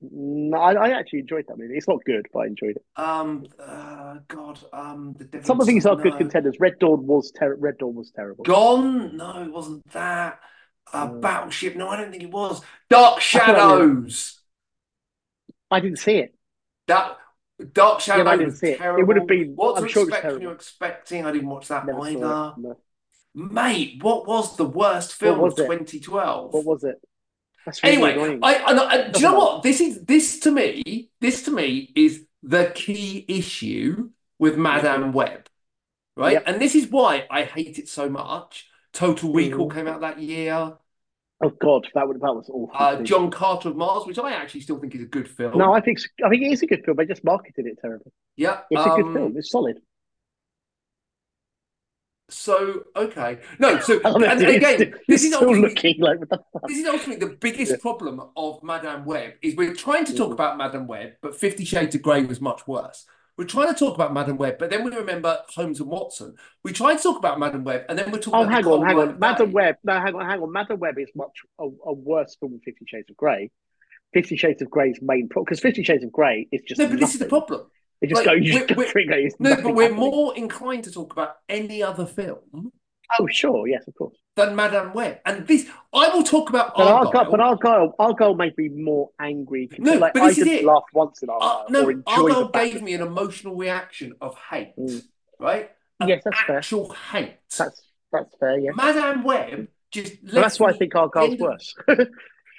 [0.00, 1.74] No, I, I actually enjoyed that movie.
[1.76, 2.84] It's not good, but I enjoyed it.
[2.96, 6.56] Um, uh, God, um, the Some of these are good contenders.
[6.60, 8.44] Red Dawn was ter- Red Dawn was terrible.
[8.44, 9.16] Gone?
[9.16, 10.38] No, it wasn't that.
[10.92, 11.14] Uh, No.
[11.20, 11.74] Battleship?
[11.76, 12.60] No, I don't think it was.
[12.88, 14.37] Dark I thought I Shadows.
[15.70, 16.34] I didn't see it.
[16.86, 17.16] That
[17.72, 18.80] Dark Yeah, I didn't see it.
[18.80, 21.26] It would have been- What I'm sure it expect when you're expecting?
[21.26, 22.16] I didn't watch that Never either.
[22.56, 22.60] it.
[22.60, 22.76] No.
[23.34, 26.52] Mate, what was the worst film of 2012?
[26.52, 27.00] What was it?
[27.66, 28.38] That's really Anyway.
[28.42, 29.62] I, I, I- do you know what?
[29.62, 31.10] This is this to me.
[31.20, 35.48] This to me is the key issue with Madame Web,
[36.16, 36.34] right?
[36.34, 36.44] Yep.
[36.46, 38.68] And this is why I hate it so much.
[38.92, 39.74] Total Recall Mhm.
[39.74, 40.78] came out that year.
[41.42, 42.70] Oh God, that would that was awful.
[42.74, 43.02] Uh.
[43.02, 45.56] John Carter of Mars, which I actually still think is a good film.
[45.58, 46.96] No, I think I think it is a good film.
[46.96, 48.12] They just marketed it terribly.
[48.36, 49.34] yeah, It's a good um, film.
[49.36, 49.78] It's solid.
[52.30, 53.78] So okay, no.
[53.80, 56.68] So and, again, this is still looking like what the fuck.
[56.68, 57.78] This is ultimately the biggest Yeah.
[57.80, 60.34] problem of Madame Web is we're trying to talk Mhm.
[60.34, 63.06] about Madame Web, but Fifty Shades of Grey was much worse.
[63.38, 66.34] We're trying to talk about Madame Web, but then we remember Holmes and Watson.
[66.64, 68.98] We try to talk about Madame Web, and then we're talking Oh, hang on, hang
[68.98, 69.18] on.
[69.20, 69.76] Madame Web.
[69.84, 70.50] No, hang on, hang on.
[70.52, 73.50] Madame Web is much a, a worse film than Fifty Shades of Grey.
[74.12, 76.98] Fifty Shades of Grey's main problem because Fifty Shades of Grey is just No, but
[76.98, 77.62] this is the problem.
[78.00, 78.50] It just like, goes.
[78.52, 80.00] We're- we're- through it, it's No, but we're happening.
[80.00, 82.72] more inclined to talk about any other film
[83.20, 84.16] Oh, sure, yes, of course.
[84.36, 85.18] than Madame Web.
[85.26, 87.06] And this, I will talk about But Argyle.
[87.18, 89.68] Argyle, but Argyle, Argyle made me more angry.
[89.78, 90.64] No, like, but I this is didn't it.
[90.66, 91.86] laugh once in Uh, Argyle.
[91.86, 95.02] or no, Argyle gave me an emotional reaction of hate, Mm.
[95.40, 95.70] right?
[96.06, 96.58] Yes, that's fair.
[96.58, 97.38] actual hate.
[97.58, 97.82] That's
[98.12, 98.58] that's fair.
[98.60, 101.74] Yeah, Madame Web just left that's why I think Argyle's worse.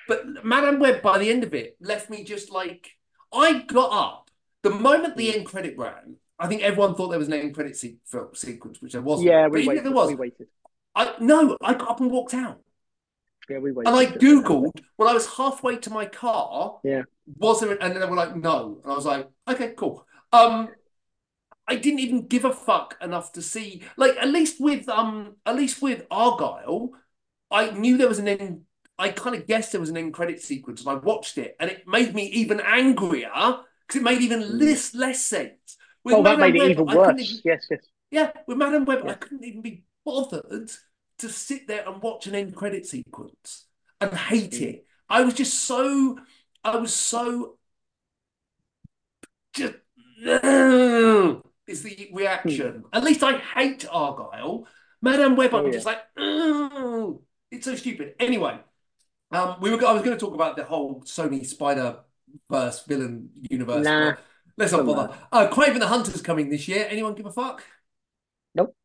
[0.07, 2.89] But Madame Web, by the end of it, left me just like
[3.31, 4.29] I got up
[4.63, 6.15] the moment the end credit ran.
[6.39, 9.29] I think everyone thought there was an end credit se- film sequence, which there wasn't.
[9.29, 9.85] yeah, we even waited.
[9.85, 10.47] there was, We waited.
[10.95, 12.61] I no, I got up and walked out.
[13.49, 13.89] Yeah, we waited.
[13.89, 17.03] And I Googled when I was halfway to my car, Yeah.
[17.37, 18.79] was there, and then they were like, no.
[18.83, 20.05] And I was like, okay, cool.
[20.31, 20.69] Um,
[21.67, 25.55] I didn't even give a fuck enough to see, like, at least with, um, at
[25.55, 26.91] least with Argyle,
[27.51, 28.61] I knew there was an end,
[28.97, 31.69] I kind of guessed there was an end credit sequence, and I watched it, and
[31.69, 33.29] it made me even angrier
[33.87, 34.59] because it made even Mm.
[34.61, 35.77] less, less sense.
[36.09, 37.19] With Oh, that Madame made it even worse.
[37.21, 37.79] even- Yes, yes.
[38.11, 40.71] yeah, with Madame Web, I couldn't even be bothered
[41.19, 43.65] to sit there and watch an end credit sequence
[44.01, 44.61] and hate Mm.
[44.61, 44.87] it.
[45.09, 46.17] I was just so,
[46.63, 47.57] I was so,
[49.53, 49.75] just,
[51.67, 52.83] is the reaction.
[52.93, 54.67] At least I hate Argyle.
[55.01, 55.53] Madame Web.
[55.53, 55.71] Oh, I'm yeah.
[55.71, 58.15] just like, "Ugh." it's so stupid.
[58.19, 58.59] Anyway,
[59.31, 61.99] um, we were, I was going to talk about the whole Sony Spider
[62.49, 63.83] Verse villain universe.
[63.85, 64.15] Nah.
[64.59, 65.15] Let's not bother.
[65.31, 66.85] Uh, Kraven the Hunter's coming this year.
[66.89, 67.63] Anyone give a fuck?
[68.53, 68.75] Nope.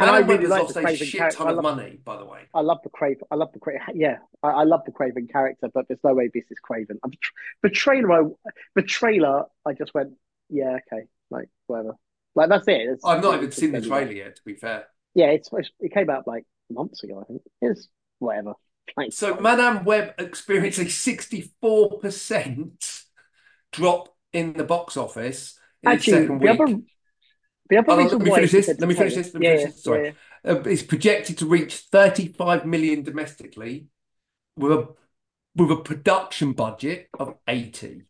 [0.00, 1.38] And I really has like lost the a Kraven shit character.
[1.38, 2.42] ton I of love- money, by the way.
[2.54, 3.22] I love the Kraven.
[3.30, 3.80] I love the Kraven.
[3.94, 6.98] Yeah, I, I love the Kraven character, but there's no way this is Kraven.
[7.02, 7.10] I'm,
[7.62, 8.28] the trailer, I,
[8.76, 10.12] the trailer, I just went,
[10.50, 11.96] yeah, okay, like whatever.
[12.36, 12.80] Like that's it.
[12.82, 14.86] It's- I've not even seen the trailer yet, to be fair.
[15.14, 15.50] Yeah, it's
[15.80, 17.20] it came out like months ago.
[17.22, 17.88] I think it's
[18.18, 18.52] whatever.
[18.96, 23.04] Like, So Madame Web experienced a 64%
[23.72, 26.60] drop in the box office in its actually, second the week.
[26.60, 26.80] other,
[27.70, 28.78] the other reason let me finish this.
[28.78, 29.34] Let me finish this.
[29.34, 29.82] Let me yeah, finish this.
[29.82, 30.04] Sorry.
[30.06, 30.12] yeah,
[30.44, 30.52] yeah.
[30.52, 33.86] Uh, it's projected to reach 35 million domestically
[34.56, 34.88] with a
[35.56, 38.02] with a production budget of 80.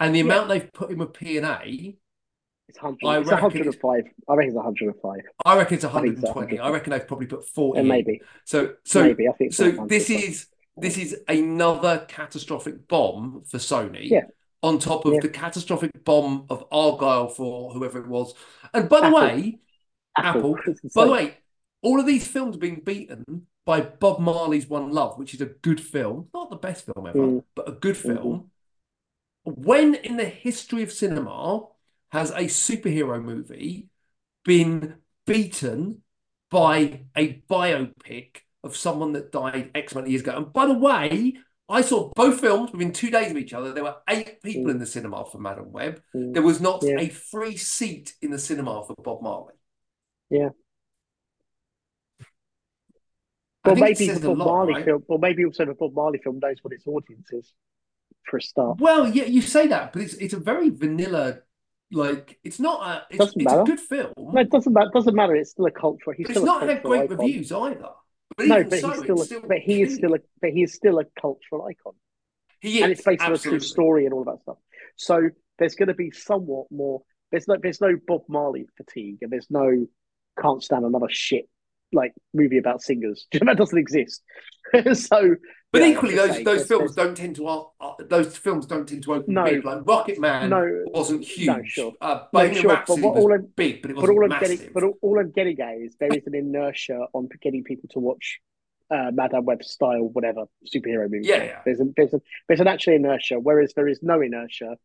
[0.00, 0.24] And the Yeah.
[0.24, 1.98] amount they've put in with P&A,
[2.68, 2.98] It's hundred.
[3.06, 4.04] I It's reckon hundred and five.
[4.28, 5.20] I reckon it's hundred and five.
[5.44, 6.58] I reckon it's I it's 120.
[6.58, 7.88] I reckon they've probably put 40 Yeah, in.
[7.88, 8.20] maybe.
[8.44, 9.28] So so maybe.
[9.28, 9.52] I think.
[9.54, 14.22] so this is this is another catastrophic bomb for Sony Yeah.
[14.62, 15.20] On top of Yeah.
[15.22, 18.34] the catastrophic bomb of Argyle for whoever it was.
[18.74, 19.20] And by the Apple.
[19.20, 19.60] way,
[20.16, 20.58] Apple.
[20.66, 21.36] It's by the way,
[21.82, 25.46] all of these films are being beaten by Bob Marley's One Love, which is a
[25.46, 27.44] good film, not the best film ever, Mm.
[27.54, 27.98] but a good Mhm.
[28.16, 28.50] film.
[29.44, 31.66] When in the history of cinema
[32.10, 33.88] has a superhero movie
[34.44, 34.96] been
[35.26, 36.02] beaten
[36.50, 40.36] by a biopic of someone that died X amount of years ago?
[40.36, 41.38] And by the way,
[41.70, 43.72] I saw both films within two days of each other.
[43.72, 44.70] There were eight people Mm.
[44.72, 46.02] in the cinema for Madame Web.
[46.14, 46.32] Mm.
[46.32, 46.98] There was not Yeah.
[47.00, 49.54] a free seat in the cinema for Bob Marley.
[50.30, 50.50] Yeah.
[53.64, 54.84] I Well, maybe the Bob lot, Marley right?
[54.84, 57.52] film, or maybe also the Bob Marley film knows what its audience is,
[58.24, 58.80] for a start.
[58.80, 61.40] Well, yeah, you say that, but it's it's a very vanilla,
[61.92, 64.90] like it's not a it's, it's a good film, No, it doesn't matter.
[64.94, 65.34] Doesn't matter.
[65.36, 65.70] It's still a.
[66.16, 67.16] He's but it's not had great icon.
[67.18, 67.90] reviews either.
[68.38, 70.74] No, but so, he's still, a, still but he is still a, but he is
[70.74, 71.94] still a cultural icon,
[72.60, 74.58] he is, and it's based on a true story and all that stuff.
[74.96, 77.02] So there's going to be somewhat more.
[77.30, 79.86] There's no, there's no Bob Marley fatigue, and there's no
[80.40, 81.48] can't stand another shit
[81.92, 83.26] like movie about singers.
[83.32, 84.22] that doesn't exist.
[84.92, 85.36] so,
[85.72, 87.62] But yeah, equally, those say, those films don't tend to uh,
[88.08, 89.44] those films don't tend to open No.
[89.44, 89.64] big.
[89.64, 91.46] Like Rocketman No, wasn't huge.
[91.46, 91.92] no, sure.
[92.00, 94.40] Uh, No, sure, but Rhapsody what was all I'm- big, but it wasn't all I'm
[94.40, 97.88] getting, but all, all I'm getting at is there is an inertia on getting people
[97.92, 98.40] to watch
[98.90, 101.26] uh, Madame Web style whatever superhero movies.
[101.28, 101.60] Yeah, yeah.
[101.64, 104.76] There's a, there's a, there's an actual inertia, whereas there is no inertia,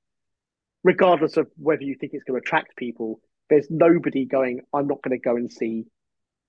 [0.84, 3.20] regardless of whether you think it's going to attract people.
[3.50, 4.62] There's nobody going.
[4.74, 5.86] I'm not going to go and see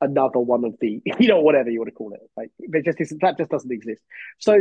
[0.00, 2.20] another one of the, you know, whatever you want to call it.
[2.36, 4.02] Like there just isn't, that just doesn't exist.
[4.38, 4.58] So,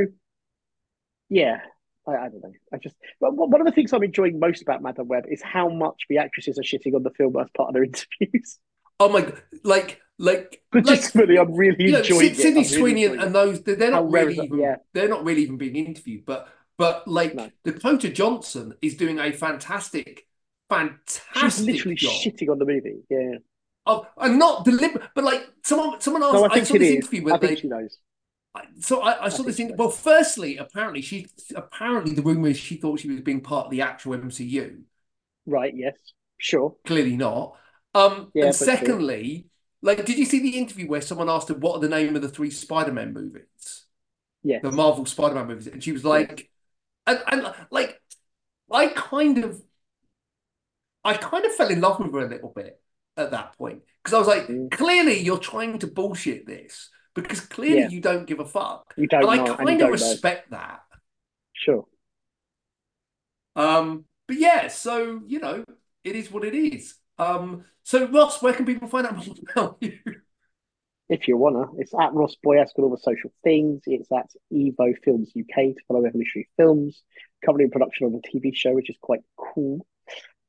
[1.30, 1.60] yeah.
[2.08, 2.52] I, I don't know.
[2.74, 5.70] I just but one of the things I'm enjoying most about Madame Web is how
[5.70, 8.60] much the actresses are shitting on the film as part of their interviews.
[9.00, 11.16] oh my god, like like Which like.
[11.16, 12.66] I'm really you know, enjoying Sid- Sydney it.
[12.74, 14.76] I'm really Sweeney and, and those they're, they're not really even Yeah.
[14.94, 17.50] they're not really even being interviewed, but but like No.
[17.64, 20.28] Dakota Johnson is doing a fantastic,
[20.70, 22.12] fantastic She's literally job.
[22.12, 23.04] shitting on the movie.
[23.10, 23.36] Yeah.
[23.86, 26.36] Of, and not deliberate, but like someone someone asked.
[26.36, 26.96] No, I I, saw this is.
[26.96, 27.98] interview I where think they she knows.
[28.80, 29.76] So I, I saw think this in.
[29.78, 33.72] Well, firstly, apparently she apparently the rumor is she thought she was being part of
[33.72, 34.84] the actual MCU.
[35.46, 35.74] Right.
[35.76, 35.96] Yes.
[36.38, 36.76] Sure.
[36.86, 37.58] Clearly not.
[37.94, 39.48] Um, Yeah, and secondly,
[39.82, 42.22] like, did you see the interview where someone asked her what are the name of
[42.22, 43.86] the three Spider-Man movies,
[44.44, 44.62] Yes.
[44.64, 46.50] the Marvel Spider-Man movies, and she was like,
[47.08, 48.02] and, and like,
[48.72, 49.62] I kind of,
[51.04, 52.82] I kind of fell in love with her a little bit
[53.18, 54.72] at that point because I was like, Mm.
[54.72, 57.90] clearly you're trying to bullshit this because clearly Yeah.
[57.90, 59.90] you don't give a fuck, You don't and I know, kind of know.
[59.90, 60.82] respect that.
[61.54, 61.86] Sure.
[63.56, 65.64] Um, but yeah, so you know,
[66.04, 66.96] it is what it is.
[67.18, 70.00] Um, so Ross, where can people find out more about you?
[71.10, 73.84] If you wanna, it's at Ross Boyask on all the social things.
[73.86, 77.04] It's at Evo Films UK to follow Revolutionary Films,
[77.46, 79.86] currently in production on a TV show, which is quite cool.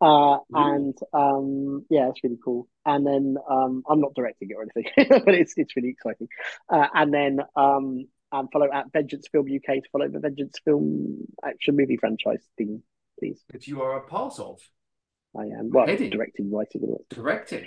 [0.05, 2.68] Uh, and um, yeah, it's really cool.
[2.84, 6.28] And then um, I'm not directing it or anything, but it's it's really exciting.
[6.68, 11.18] Uh, and then um, and follow at Vengeance Film UK to follow the Vengeance Film
[11.44, 12.82] action movie franchise thing,
[13.18, 13.42] please.
[13.52, 14.59] That you are a part of
[15.36, 16.11] I am well Heading.
[16.11, 17.05] directing, writing, and all.
[17.11, 17.64] directing,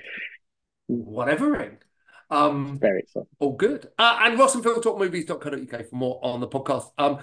[0.91, 1.05] Mm.
[1.05, 1.77] whatevering.
[2.29, 3.27] Um, Very exciting.
[3.39, 3.87] all good.
[3.97, 6.91] Uh, and Ross and Phil talk movies.co.uk for more on the podcast.
[6.97, 7.19] Um,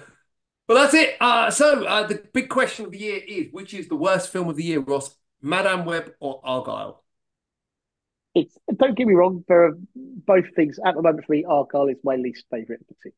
[0.67, 1.15] but that's it.
[1.19, 4.49] Uh, so uh, the big question of the year is: which is the worst film
[4.49, 5.15] of the year, Ross?
[5.41, 7.03] Madame Web or Argyle?
[8.35, 11.45] It's don't get me wrong, there are both things at the moment for me.
[11.45, 13.11] Argyle is my least favourite of the two.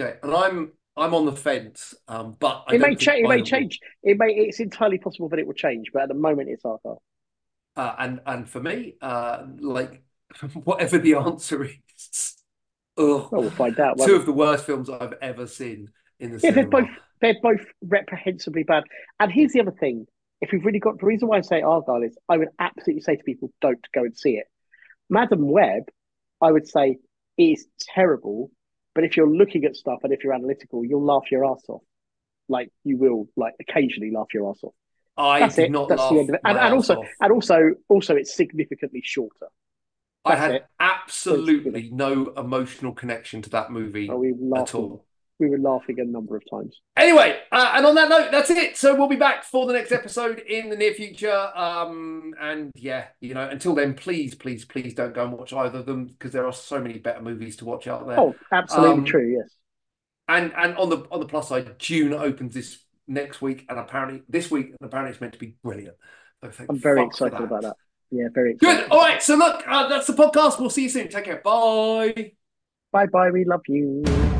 [0.00, 3.24] Okay, and I'm I'm on the fence, um, but I It may change.
[3.24, 3.44] It may will.
[3.44, 3.80] change.
[4.02, 4.32] It may.
[4.34, 7.02] It's entirely possible that it will change, but at the moment, it's Argyle.
[7.76, 10.04] Uh, and and for me, uh, like
[10.64, 12.36] whatever the answer is,
[12.96, 13.98] ugh, Well, we'll find out.
[13.98, 15.90] two of the worst films I've ever seen
[16.24, 16.88] in the Yeah, they're both
[17.20, 18.84] they're both reprehensibly bad.
[19.20, 20.06] And here's the other thing:
[20.40, 23.16] if we've really got the reason why I say Argyle is, I would absolutely say
[23.16, 24.46] to people, don't go and see it.
[25.08, 25.84] Madame Web,
[26.40, 26.98] I would say
[27.36, 28.50] is terrible,
[28.94, 31.82] but if you're looking at stuff and if you're analytical, you'll laugh your ass off.
[32.48, 34.74] Like you will, like occasionally laugh your ass off.
[35.16, 35.70] I That's did it.
[35.70, 36.40] not That's laugh the end of it.
[36.44, 37.06] And, and also, off.
[37.20, 39.46] and also, also, it's significantly shorter.
[40.24, 40.66] I had it.
[40.80, 45.04] absolutely no emotional connection to that movie at all.
[45.40, 46.80] We were laughing a number of times.
[46.96, 48.76] Anyway, uh, and on that note, that's it.
[48.76, 51.50] So we'll be back for the next episode in the near future.
[51.56, 55.80] Um, and yeah, you know, until then, please, please, please don't go and watch either
[55.80, 58.20] of them because there are so many better movies to watch out there.
[58.20, 59.36] Oh, absolutely Um, true.
[59.38, 59.50] Yes.
[60.28, 62.78] And and on the on the plus side, Dune opens this
[63.08, 65.96] next week, and apparently this week, and apparently it's meant to be brilliant.
[66.42, 67.76] So I'm very excited about that.
[68.10, 68.82] Yeah, very excited.
[68.84, 68.90] Good.
[68.92, 69.22] All right.
[69.22, 70.60] So look, uh, that's the podcast.
[70.60, 71.08] We'll see you soon.
[71.08, 71.42] Take care.
[71.44, 72.32] Bye.
[72.92, 73.30] Bye bye.
[73.30, 74.33] We love you.